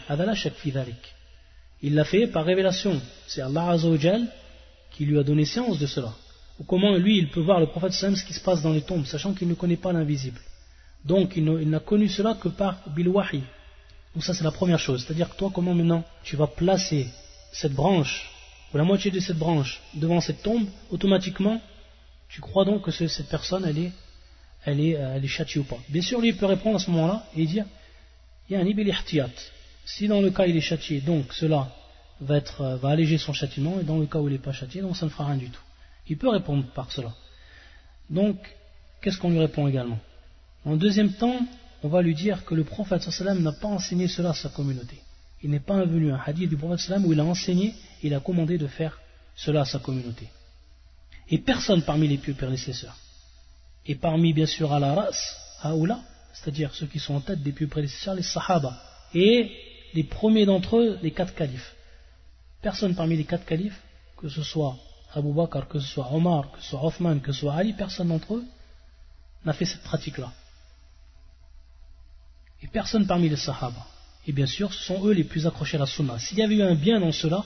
[1.82, 3.00] Il l'a fait par révélation.
[3.28, 4.28] C'est Allah Azzawajal
[4.92, 6.14] qui lui a donné science de cela.
[6.60, 9.06] Ou comment lui, il peut voir le prophète ce qui se passe dans les tombes,
[9.06, 10.40] sachant qu'il ne connaît pas l'invisible.
[11.04, 13.44] Donc il n'a connu cela que par Bilwahi.
[14.16, 15.04] Donc ça c'est la première chose.
[15.06, 17.10] C'est-à-dire que toi, comment maintenant tu vas placer
[17.52, 18.32] cette branche,
[18.74, 21.62] ou la moitié de cette branche, devant cette tombe, automatiquement,
[22.30, 23.92] tu crois donc que cette personne, elle est,
[24.64, 25.78] elle est, euh, elle est châtiée ou pas.
[25.90, 27.66] Bien sûr, lui, il peut répondre à ce moment-là et dire,
[28.50, 28.94] il y a un ibil
[29.86, 31.70] Si dans le cas il est châtié, donc cela
[32.22, 34.54] va, être, euh, va alléger son châtiment, et dans le cas où il n'est pas
[34.54, 35.62] châtié, donc ça ne fera rien du tout.
[36.08, 37.14] Il peut répondre par cela.
[38.10, 38.38] Donc,
[39.02, 40.00] qu'est-ce qu'on lui répond également?
[40.64, 41.40] En deuxième temps,
[41.84, 45.02] on va lui dire que le prophète n'a pas enseigné cela à sa communauté.
[45.44, 48.58] Il n'est pas venu un hadith du prophète où il a enseigné, il a commandé
[48.58, 49.00] de faire
[49.36, 50.30] cela à sa communauté.
[51.30, 52.98] Et personne parmi les pieux prédécesseurs.
[53.86, 56.00] Et parmi bien sûr à la race, Aoula,
[56.34, 58.82] c'est-à-dire ceux qui sont en tête des pieux prédécesseurs, les Sahaba,
[59.14, 59.52] et
[59.94, 61.76] les premiers d'entre eux, les quatre califes.
[62.62, 63.80] Personne parmi les quatre califes,
[64.18, 64.78] que ce soit
[65.14, 68.10] Abu Bakr, que ce soit Omar, que ce soit Othman, que ce soit Ali, personne
[68.10, 68.46] d'entre eux
[69.46, 70.32] n'a fait cette pratique-là.
[72.72, 73.86] Personne parmi les Sahaba.
[74.28, 76.18] Et bien sûr, ce sont eux les plus accrochés à la Sunna.
[76.20, 77.44] S'il y avait eu un bien dans cela,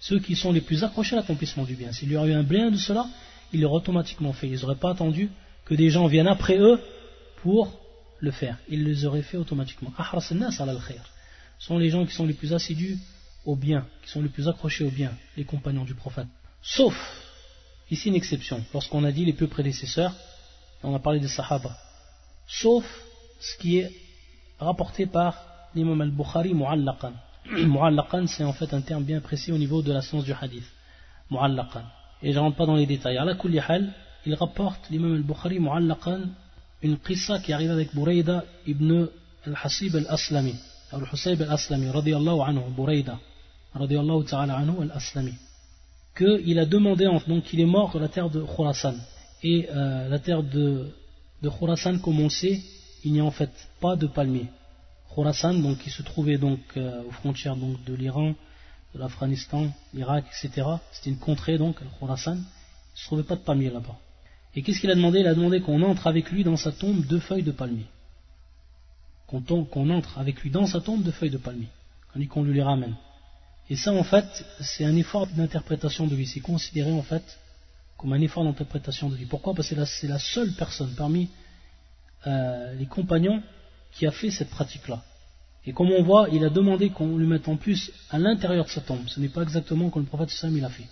[0.00, 2.42] ceux qui sont les plus accrochés à l'accomplissement du bien, s'il y aurait eu un
[2.42, 3.06] bien de cela,
[3.52, 4.48] ils l'auraient automatiquement fait.
[4.48, 5.30] Ils n'auraient pas attendu
[5.64, 6.80] que des gens viennent après eux
[7.42, 7.78] pour
[8.20, 8.58] le faire.
[8.68, 9.92] Ils les auraient fait automatiquement.
[11.58, 12.98] Ce sont les gens qui sont les plus assidus
[13.44, 16.26] au bien, qui sont les plus accrochés au bien, les compagnons du prophète.
[16.62, 16.94] Sauf,
[17.90, 20.14] ici une exception, lorsqu'on a dit les peu prédécesseurs,
[20.82, 21.76] on a parlé des Sahaba,
[22.46, 22.84] sauf
[23.40, 23.92] ce qui est
[24.58, 25.34] rapporté par
[25.74, 27.12] l'imam al-Bukhari mu'allaqan.
[27.50, 30.68] mu'allaqan, c'est en fait un terme bien précis au niveau de la science du hadith.
[31.30, 31.84] Mu'allaqan.
[32.22, 33.16] Et je ne rentre pas dans les détails.
[33.16, 33.92] la hal,
[34.26, 36.22] il rapporte l'imam al-Bukhari mu'allaqan
[36.82, 39.08] une qissa qui arrive avec Burayda ibn
[39.46, 40.54] al-Hasib al-Aslami.
[40.92, 43.18] Al-Husayb al-Aslami, radiyallahu anhu, Burayda,
[43.74, 45.34] radiyallahu ta'ala anhu al-Aslami.
[46.16, 48.94] Qu'il a demandé, donc qu'il est mort dans la terre de Khurasan.
[49.42, 50.90] Et euh, la terre de,
[51.42, 52.20] de Khurasan, comme
[53.04, 54.48] il n'y a en fait pas de palmiers.
[55.14, 58.34] Khorasan, donc, qui se trouvait donc euh, aux frontières donc, de l'Iran,
[58.94, 60.66] de l'Afghanistan, l'Irak, etc.
[60.92, 62.36] C'était une contrée donc, Khorasan.
[62.36, 62.44] Il ne
[62.94, 63.96] se trouvait pas de palmiers là-bas.
[64.54, 65.20] Et qu'est-ce qu'il a demandé?
[65.20, 67.86] Il a demandé qu'on entre avec lui dans sa tombe deux feuilles de palmier.
[69.26, 71.68] Qu'on entre avec lui dans sa tombe deux feuilles de palmier.
[72.30, 72.96] Qu'on lui les ramène.
[73.70, 76.26] Et ça, en fait, c'est un effort d'interprétation de lui.
[76.26, 77.22] C'est considéré, en fait,
[77.98, 79.26] comme un effort d'interprétation de lui.
[79.26, 79.54] Pourquoi?
[79.54, 81.28] Parce que c'est la seule personne parmi
[82.26, 83.42] euh, les compagnons
[83.92, 85.02] qui a fait cette pratique-là.
[85.64, 88.70] Et comme on voit, il a demandé qu'on lui mette en plus à l'intérieur de
[88.70, 89.06] sa tombe.
[89.06, 90.86] Ce n'est pas exactement comme le prophète Sam il a fait.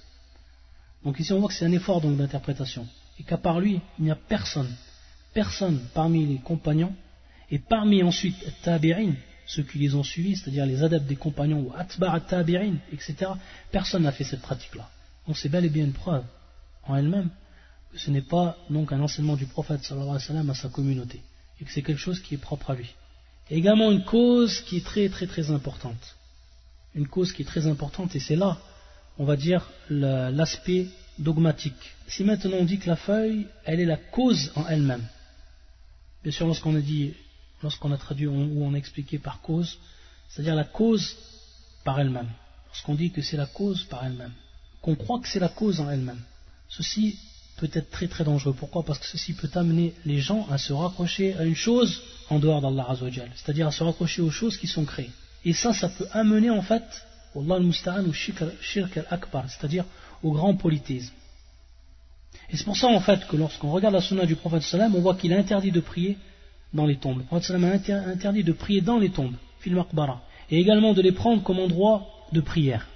[1.04, 2.86] Donc ici on voit que c'est un effort d'interprétation.
[3.18, 4.74] Et qu'à part lui, il n'y a personne,
[5.32, 6.94] personne parmi les compagnons,
[7.50, 9.14] et parmi ensuite tabi'in,
[9.46, 13.30] ceux qui les ont suivis, c'est-à-dire les adeptes des compagnons, ou atba' tabi'in, etc.,
[13.70, 14.88] personne n'a fait cette pratique-là.
[15.26, 16.24] Donc c'est bel et bien une preuve
[16.84, 17.30] en elle-même
[17.94, 21.20] ce n'est pas donc un enseignement du prophète sallallahu alayhi wa à sa communauté
[21.60, 22.94] et que c'est quelque chose qui est propre à lui.
[23.50, 26.16] Et également une cause qui est très très très importante.
[26.94, 28.58] Une cause qui est très importante et c'est là,
[29.18, 31.94] on va dire, l'aspect dogmatique.
[32.08, 35.06] Si maintenant on dit que la feuille, elle est la cause en elle-même,
[36.22, 37.14] bien sûr lorsqu'on a dit,
[37.62, 39.78] lorsqu'on a traduit ou on a expliqué par cause,
[40.28, 41.16] c'est-à-dire la cause
[41.84, 42.28] par elle-même.
[42.66, 44.32] Lorsqu'on dit que c'est la cause par elle-même,
[44.82, 46.20] qu'on croit que c'est la cause en elle-même,
[46.68, 47.18] ceci
[47.56, 48.54] peut être très très dangereux.
[48.58, 48.82] Pourquoi?
[48.84, 52.60] Parce que ceci peut amener les gens à se raccrocher à une chose en dehors
[52.60, 55.10] d'Allah Azzawajal, c'est-à-dire à se raccrocher aux choses qui sont créées.
[55.44, 56.84] Et ça, ça peut amener en fait,
[57.34, 59.84] Allah al-Musta'an ou shirk al-akbar, c'est-à-dire
[60.22, 61.14] au grand polythéisme.
[62.50, 65.00] Et c'est pour ça en fait que lorsqu'on regarde la sunna du prophète sallam, on
[65.00, 66.18] voit qu'il est interdit de prier
[66.74, 67.18] dans les tombes.
[67.18, 69.76] Le prophète sallam a interdit de prier dans les tombes, fil
[70.50, 72.86] et également de les prendre comme endroit de prière.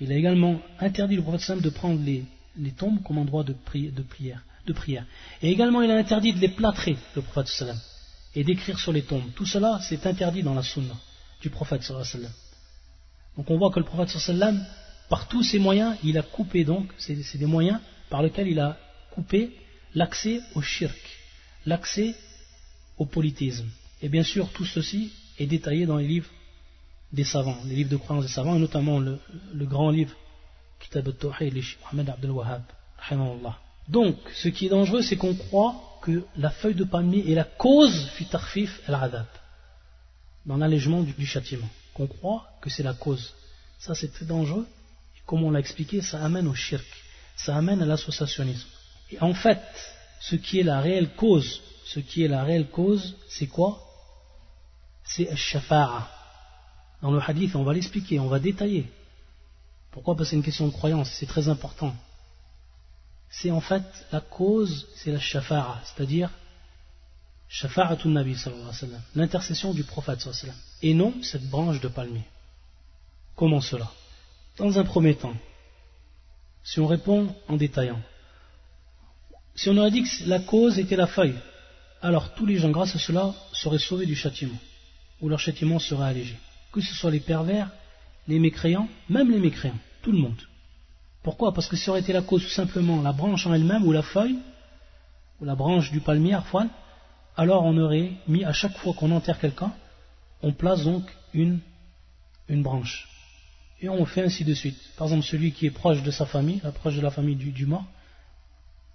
[0.00, 2.24] Il a également interdit le prophète sallam de prendre les
[2.58, 5.06] les tombes comme endroit de, prière, de prière.
[5.42, 7.78] Et également, il a interdit de les plâtrer, le prophète sallam,
[8.34, 9.32] et d'écrire sur les tombes.
[9.34, 10.94] Tout cela, c'est interdit dans la sunna
[11.40, 12.32] du prophète sallam.
[13.36, 14.64] Donc on voit que le prophète sallam,
[15.08, 17.80] par tous ses moyens, il a coupé donc, c'est des moyens
[18.10, 18.76] par lesquels il a
[19.12, 19.52] coupé
[19.94, 20.98] l'accès au shirk,
[21.64, 22.14] l'accès
[22.98, 23.68] au polythéisme.
[24.02, 26.30] Et bien sûr, tout ceci est détaillé dans les livres
[27.12, 29.18] des savants, les livres de croyance des savants, et notamment le
[29.66, 30.14] grand livre
[33.88, 37.44] donc, ce qui est dangereux, c'est qu'on croit que la feuille de palmier est la
[37.44, 38.10] cause
[40.44, 41.68] dans l'allègement du, châtiment.
[41.94, 43.34] Qu'on croit que c'est la cause.
[43.78, 44.66] Ça, c'est très dangereux.
[45.16, 46.86] Et comme on l'a expliqué, ça amène au shirk,
[47.36, 48.68] ça amène à l'associationnisme.
[49.10, 49.60] Et en fait,
[50.20, 53.80] ce qui est la réelle cause, ce qui est la réelle cause, c'est quoi?
[55.02, 56.10] C'est al-shafa'a.
[57.00, 58.90] Dans le hadith, on va l'expliquer, on va détailler
[59.98, 61.92] Pourquoi Parce que c'est une question de croyance, c'est très important.
[63.30, 63.82] C'est en fait
[64.12, 66.30] la cause, c'est la shafa'a, c'est-à-dire
[67.48, 68.36] shafa'atun nabi
[69.16, 70.24] l'intercession du prophète
[70.82, 72.22] et non cette branche de palmier.
[73.34, 73.90] Comment cela?
[74.56, 75.34] Dans un premier temps,
[76.62, 78.00] si on répond en détaillant,
[79.56, 81.40] si on aurait dit que la cause était la feuille,
[82.02, 84.60] alors tous les gens, grâce à cela, seraient sauvés du châtiment,
[85.20, 86.36] ou leur châtiment serait allégé.
[86.70, 87.68] Que ce soit les pervers,
[88.28, 90.40] les mécréants, même les mécréants, tout le monde.
[91.22, 91.52] Pourquoi?
[91.52, 94.02] Parce que ça aurait été la cause tout simplement la branche en elle-même, ou la
[94.02, 94.38] feuille,
[95.40, 96.70] ou la branche du palmier, arfoine,
[97.36, 99.72] alors on aurait mis à chaque fois qu'on enterre quelqu'un,
[100.42, 101.60] on place donc une,
[102.48, 103.08] une branche.
[103.80, 104.78] Et on fait ainsi de suite.
[104.96, 107.84] Par exemple, celui qui est proche de sa famille, proche de la famille du, mort,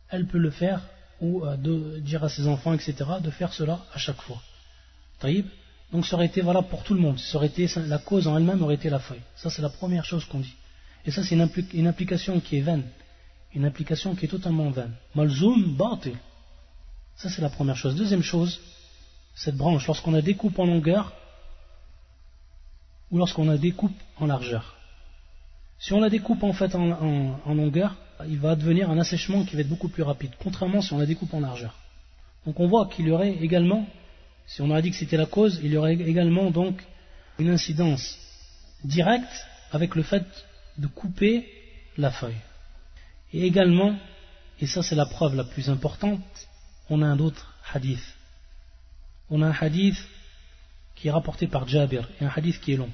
[0.10, 0.82] elle peut le faire
[1.22, 4.42] ou euh, dire à ses enfants, etc., de faire cela à chaque fois.
[5.20, 5.46] Taïb
[5.94, 7.18] Donc ça aurait été valable pour tout le monde.
[7.20, 9.22] Ça aurait été, la cause en elle-même aurait été la feuille.
[9.36, 10.56] Ça, c'est la première chose qu'on dit.
[11.06, 12.84] Et ça, c'est une, application qui est vaine.
[13.54, 14.94] Une application qui est totalement vaine.
[15.16, 16.18] Malzoum, batil.
[17.16, 17.96] Ça, c'est la première chose.
[17.96, 18.60] Deuxième chose,
[19.36, 21.14] cette branche, lorsqu'on la découpe en longueur,
[23.12, 24.76] ou lorsqu'on la découpe en largeur.
[25.78, 27.96] Si on la découpe en fait en, longueur,
[28.28, 31.06] il va devenir un assèchement qui va être beaucoup plus rapide, contrairement si on la
[31.06, 31.76] découpe en largeur.
[32.46, 33.86] Donc on voit qu'il y aurait également,
[34.48, 36.82] si on a dit que c'était la cause, il y aurait également donc
[37.38, 38.18] une incidence
[38.84, 40.26] directe avec le fait
[40.78, 41.48] de couper
[41.98, 42.42] la feuille.
[43.34, 43.98] Et également,
[44.60, 46.24] et ça c'est la preuve la plus importante,
[46.90, 48.04] on a un autre hadith.
[49.30, 49.98] On a un hadith
[50.96, 52.92] qui est rapporté par Jabir et un hadith qui est long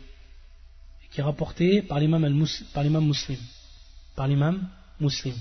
[1.12, 3.40] qui est rapporté par l'imam muslim.
[4.16, 4.70] Par l'imam
[5.00, 5.36] muslim.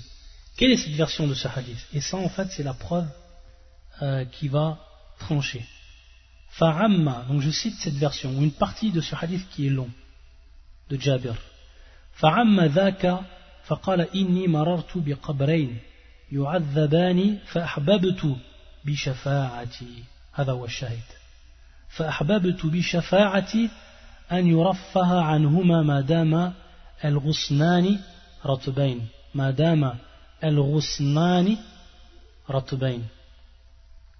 [0.57, 1.87] Quelle est cette version de ce hadith?
[1.93, 3.07] Et ça, en fait, c'est la preuve
[4.01, 4.79] euh, qui va
[5.19, 5.65] trancher.
[6.49, 9.89] Fa'amma, donc je cite cette version, ou une partie de ce hadith qui est long,
[10.89, 11.35] de Jabir.
[12.19, 13.19] فعم ذاك
[13.63, 15.77] فقال إني مررت بقبرين
[16.31, 18.35] يعذبان فأحببت
[18.85, 20.03] بشفاعتي.
[20.33, 21.09] هذا هو الشاهد.
[21.89, 23.69] فأحببت بشفاعتي
[24.31, 26.53] أن يرفه عنهما ما دام
[27.05, 27.99] الغصنان
[28.45, 29.07] رطبين.
[29.35, 29.95] ما دام
[30.43, 31.57] الغصنان
[32.49, 33.07] رطبين.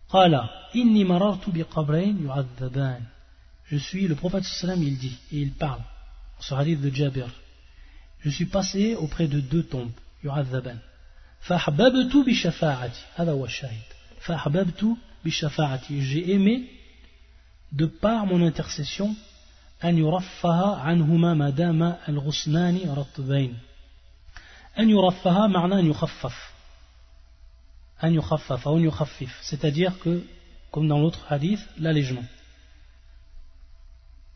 [0.09, 3.01] قال إني مررت بقبرين يعذبان.
[3.71, 5.81] Je suis, le prophète sallam, il dit, et il parle,
[6.39, 7.27] sur hadith de Jabir,
[8.20, 10.78] je suis passé auprès de deux tombes, yu'adhaban.
[11.44, 13.82] فأحببت بشفاعتي هذا هو الشاهد
[14.20, 14.86] فأحببت
[15.24, 16.64] بشفاعتي j'ai aimé
[17.72, 19.14] de par mon intercession
[19.84, 23.58] أن يرفه عنهما ما دام الغصنان رطبين
[24.78, 26.52] أن يرفه معناه أن يخفف
[28.04, 30.22] أن يخفف أو أن يخفف c'est-à-dire que
[30.70, 32.24] comme dans l'autre hadith l'allègement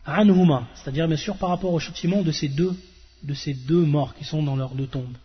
[0.06, 2.76] عنهما c'est-à-dire bien sûr par rapport au châtiment de ces deux
[3.23, 5.17] de ces deux morts qui sont dans leurs deux tombes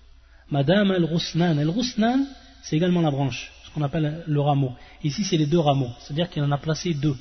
[0.51, 2.27] Madame al-Ghusnan al-Ghusnan
[2.63, 4.73] c'est également la branche ce qu'on appelle le rameau
[5.05, 7.17] ici c'est les deux rameaux c'est-à-dire qu'il en a placé deux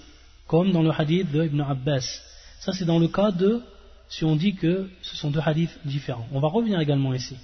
[0.48, 2.22] comme dans le hadith de Ibn Abbas
[2.60, 3.62] ça, c'est dans le cas de,
[4.10, 6.28] si on dit que ce sont deux hadiths différents.
[6.32, 7.38] On va revenir également ici.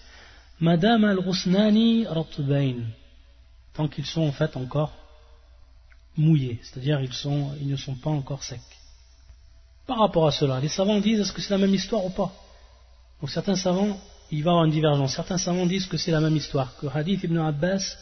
[0.59, 2.75] Madame al-Rusnani ratbain.
[3.73, 4.93] Tant qu'ils sont en fait encore
[6.15, 7.11] mouillés, c'est-à-dire ils,
[7.61, 8.59] ils ne sont pas encore secs.
[9.87, 12.31] Par rapport à cela, les savants disent est-ce que c'est la même histoire ou pas?
[13.23, 13.97] Donc certains savants,
[14.31, 15.15] il va y avoir une divergence.
[15.15, 17.95] Certains savants disent que c'est la même histoire, que Hadith ibn Abbas,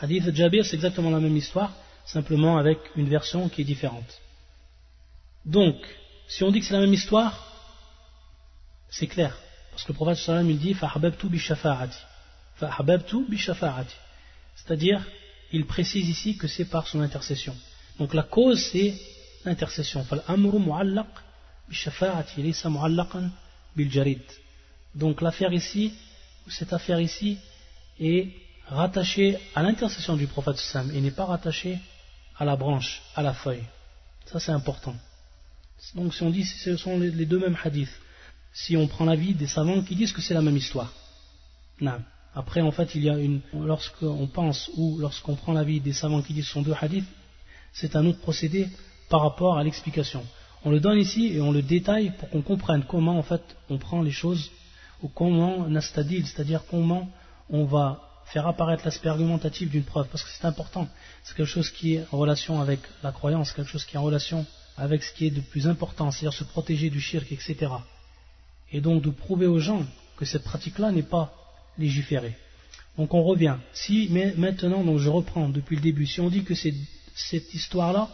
[0.00, 1.72] Hadith Jabir, c'est exactement la même histoire,
[2.06, 4.20] simplement avec une version qui est différente.
[5.44, 5.74] Donc,
[6.28, 7.44] si on dit que c'est la même histoire,
[8.88, 9.36] c'est clair.
[9.72, 13.36] Parce que le prophète sallam il dit Fa'hababtu bi Fa'hababtu bi
[14.54, 15.04] C'est-à-dire,
[15.50, 17.56] il précise ici que c'est par son intercession.
[17.98, 18.94] Donc la cause c'est
[19.44, 20.04] l'intercession.
[20.04, 21.08] Fa'amru mu'allaq
[21.68, 23.28] bi shafa'ati laysa mu'allaqan
[23.76, 24.22] jarid.
[24.98, 25.94] Donc l'affaire ici,
[26.48, 27.38] cette affaire ici,
[28.00, 28.28] est
[28.66, 31.78] rattachée à l'intercession du prophète sallam et n'est pas rattachée
[32.36, 33.64] à la branche, à la feuille.
[34.26, 34.96] Ça c'est important.
[35.94, 37.96] Donc si on dit ce sont les deux mêmes hadiths,
[38.52, 40.92] si on prend l'avis des savants qui disent que c'est la même histoire.
[41.80, 42.00] Non.
[42.34, 43.40] Après, en fait, il y a une.
[43.52, 47.08] Lorsqu'on pense ou lorsqu'on prend l'avis des savants qui disent que ce sont deux hadiths,
[47.72, 48.68] c'est un autre procédé
[49.08, 50.24] par rapport à l'explication.
[50.64, 53.78] On le donne ici et on le détaille pour qu'on comprenne comment, en fait, on
[53.78, 54.50] prend les choses
[55.02, 57.10] ou comment nastadil, c'est-à-dire comment
[57.50, 60.88] on va faire apparaître l'aspect argumentatif d'une preuve, parce que c'est important.
[61.24, 64.02] C'est quelque chose qui est en relation avec la croyance, quelque chose qui est en
[64.02, 64.44] relation
[64.76, 67.72] avec ce qui est de plus important, c'est-à-dire se protéger du shirk, etc.
[68.70, 69.82] Et donc de prouver aux gens
[70.16, 71.32] que cette pratique-là n'est pas
[71.78, 72.36] légiférée.
[72.96, 73.56] Donc on revient.
[73.72, 78.08] Si maintenant, donc je reprends depuis le début, si on dit que cette histoire-là,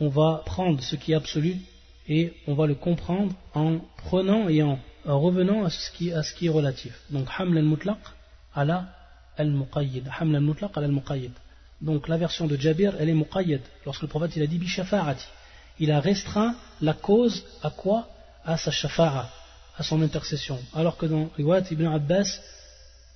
[0.00, 1.56] on va prendre ce qui est absolu
[2.08, 4.78] et on va le comprendre en prenant et en,
[5.12, 6.98] revenant à ce, qui, est relatif.
[7.10, 7.98] Donc, haml al-mutlaq
[8.54, 8.86] ala
[9.36, 10.04] al-muqayyad.
[10.18, 11.32] Haml al-mutlaq al-muqayyad.
[11.80, 13.60] Donc, la version de Jabir, elle est muqayyad.
[13.84, 15.26] Lorsque le prophète a dit bishafa'ati,
[15.80, 18.08] il a restreint la cause à quoi?
[18.44, 19.30] À sa shafa'a,
[19.76, 20.58] à son intercession.
[20.74, 22.40] Alors que dans Riwayat ibn Abbas,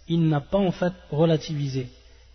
[0.08, 1.88] il n'a pas en fait relativisé.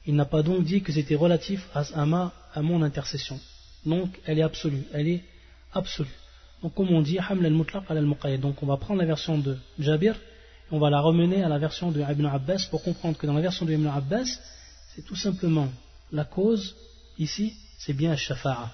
[0.05, 3.39] Il n'a pas donc dit que c'était relatif à, ma, à mon intercession.
[3.85, 5.23] Donc elle est absolue, elle est
[5.73, 6.09] absolue.
[6.63, 10.15] Donc comme on dit, haml al-mutlaq al Donc on va prendre la version de Jabir
[10.15, 13.33] et on va la remener à la version de Ibn Abbas pour comprendre que dans
[13.33, 14.39] la version de Ibn Abbas,
[14.95, 15.67] c'est tout simplement
[16.13, 16.73] la cause,
[17.19, 18.71] ici, c'est bien Shafa'a.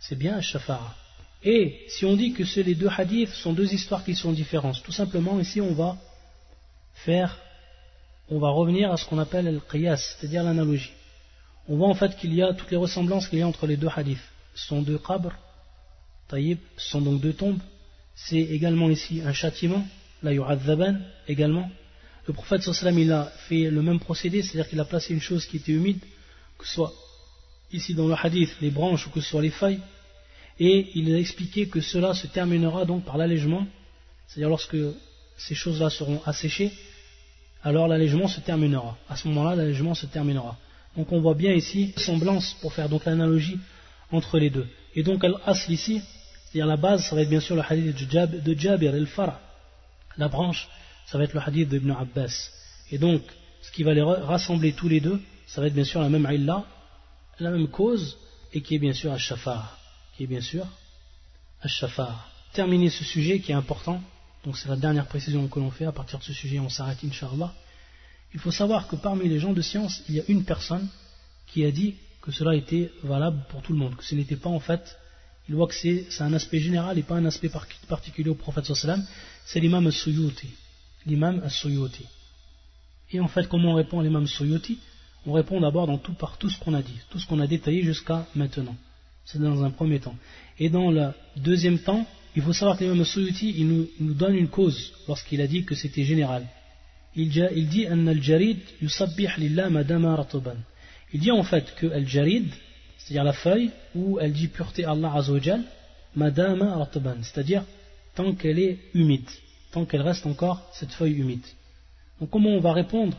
[0.00, 0.94] C'est bien Shafa'a.
[1.42, 4.82] Et si on dit que ces les deux hadiths sont deux histoires qui sont différentes,
[4.82, 5.96] tout simplement ici on va
[6.92, 7.38] faire,
[8.28, 10.92] on va revenir à ce qu'on appelle le qiyas, c'est-à-dire l'analogie.
[11.68, 13.78] On voit en fait qu'il y a toutes les ressemblances qu'il y a entre les
[13.78, 14.20] deux hadiths.
[14.54, 15.32] Ce sont deux qabr,
[16.32, 17.60] taïb, ce sont donc deux tombes.
[18.14, 19.86] C'est également ici un châtiment,
[20.22, 20.96] la yu'adzaban
[21.28, 21.70] également.
[22.26, 25.44] Le prophète sallam il a fait le même procédé, c'est-à-dire qu'il a placé une chose
[25.46, 26.00] qui était humide,
[26.58, 26.92] que ce soit
[27.72, 29.80] ici dans le hadith les branches ou que ce soit les feuilles,
[30.58, 33.66] et il a expliqué que cela se terminera donc par l'allègement,
[34.26, 34.76] c'est-à-dire lorsque
[35.36, 36.72] ces choses-là seront asséchées,
[37.62, 38.96] alors l'allègement se terminera.
[39.08, 40.56] À ce moment-là, l'allègement se terminera.
[40.96, 43.58] Donc on voit bien ici semblance pour faire donc l'analogie
[44.10, 44.68] entre les deux.
[44.94, 46.02] Et donc al-asl ici,
[46.52, 49.40] c'est-à-dire la base, ça va être bien sûr le hadith de Jabir el-Fara.
[50.18, 50.68] La branche,
[51.06, 52.50] ça va être le hadith d'Ibn Abbas.
[52.90, 53.22] Et donc,
[53.62, 56.28] ce qui va les rassembler tous les deux, ça va être bien sûr la même
[56.30, 56.64] illa,
[57.38, 58.18] la même cause,
[58.52, 59.78] et qui est bien sûr al-shafar
[60.16, 60.66] qui est bien sûr
[61.62, 62.28] Ash-Shafar.
[62.52, 64.02] Terminer ce sujet qui est important,
[64.44, 66.98] donc c'est la dernière précision que l'on fait, à partir de ce sujet on s'arrête
[67.04, 67.52] Inch'Allah.
[68.34, 70.88] Il faut savoir que parmi les gens de science, il y a une personne
[71.46, 74.50] qui a dit que cela était valable pour tout le monde, que ce n'était pas
[74.50, 74.98] en fait,
[75.48, 77.50] il voit que c'est un aspect général et pas un aspect
[77.88, 79.04] particulier au prophète sallam,
[79.44, 80.48] c'est l'imam al-Suyuti.
[81.06, 82.04] L'imam al-Suyuti.
[83.10, 84.78] Et en fait, comment on répond à l'imam al-Suyuti
[85.26, 87.46] On répond d'abord dans tout par tout ce qu'on a dit, tout ce qu'on a
[87.46, 88.76] détaillé jusqu'à maintenant.
[89.24, 90.16] C'est dans un premier temps.
[90.58, 94.36] Et dans le deuxième temps, il faut savoir que l'imam Suyuti, il nous, nous, donne
[94.36, 96.46] une cause lorsqu'il a dit que c'était général.
[97.16, 97.86] Il, il dit.
[101.14, 102.48] Il dit en fait que al-jarid,
[103.04, 105.62] c'est-à-dire la feuille, où elle dit pureté Allah azawajal,
[106.14, 107.64] madama rataban, c'est-à-dire
[108.14, 109.28] tant qu'elle est humide,
[109.72, 111.44] tant qu'elle reste encore cette feuille humide.
[112.20, 113.16] Donc comment on va répondre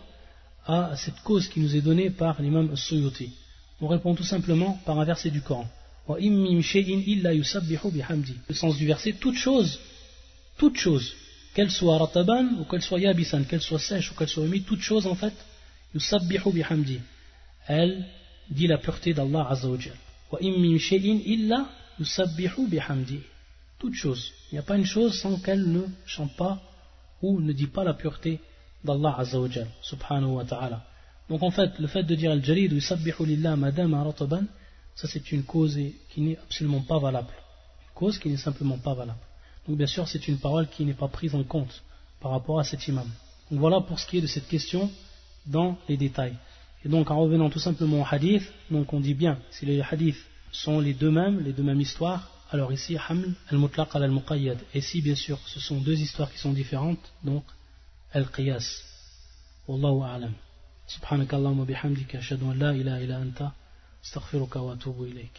[0.66, 3.34] à cette cause qui nous est donnée par l'imam Suyuti?
[3.82, 5.68] On répond tout simplement par un verset du Coran.
[6.08, 7.34] Le
[8.54, 9.80] sens du verset, toute chose,
[10.58, 11.14] toute chose,
[11.54, 14.82] qu'elle soit rataban ou qu'elle soit yabisan, qu'elle soit sèche ou qu'elle soit humide, toute
[14.82, 15.34] chose en fait,
[16.54, 17.00] bihamdi.
[17.68, 18.06] Elle
[18.50, 19.96] dit la pureté d'Allah Azzawajal.
[20.32, 21.70] Wa im shay'in illa
[22.00, 23.20] yusabbihu bihamdi.
[23.80, 24.32] Toute chose.
[24.52, 26.62] Il n'y a pas une chose sans qu'elle ne chante pas
[27.22, 28.40] ou ne dit pas la pureté
[28.84, 30.86] d'Allah Azzawajal, subhanahu wa ta'ala.
[31.30, 34.46] Donc en fait, le fait de dire al-jarid yusabbihu lillah madama rataban,
[34.96, 35.80] ça c'est une cause
[36.10, 37.34] qui n'est absolument pas valable.
[37.88, 39.20] Une cause qui n'est simplement pas valable.
[39.68, 41.84] Donc bien sûr, c'est une parole qui n'est pas prise en compte
[42.20, 43.10] par rapport à cet imam.
[43.50, 44.90] Donc voilà pour ce qui est de cette question
[45.46, 46.36] dans les détails.
[46.85, 50.25] Et donc en revenant tout simplement au hadith, donc on dit bien, si les hadiths
[50.53, 54.59] sont les deux mêmes, les deux mêmes histoires, alors ici, Haml al-Mutlaq al-Muqayyad.
[54.75, 57.45] Et si bien sûr ce sont deux histoires qui sont différentes, donc
[58.13, 58.83] al-Qiyas.
[59.67, 60.33] Wallahu a'lam.
[60.87, 63.53] Subhanakallahumma bihamdika ashhadu an la ilaha illa anta
[64.05, 65.37] استغفرك واتوب اليك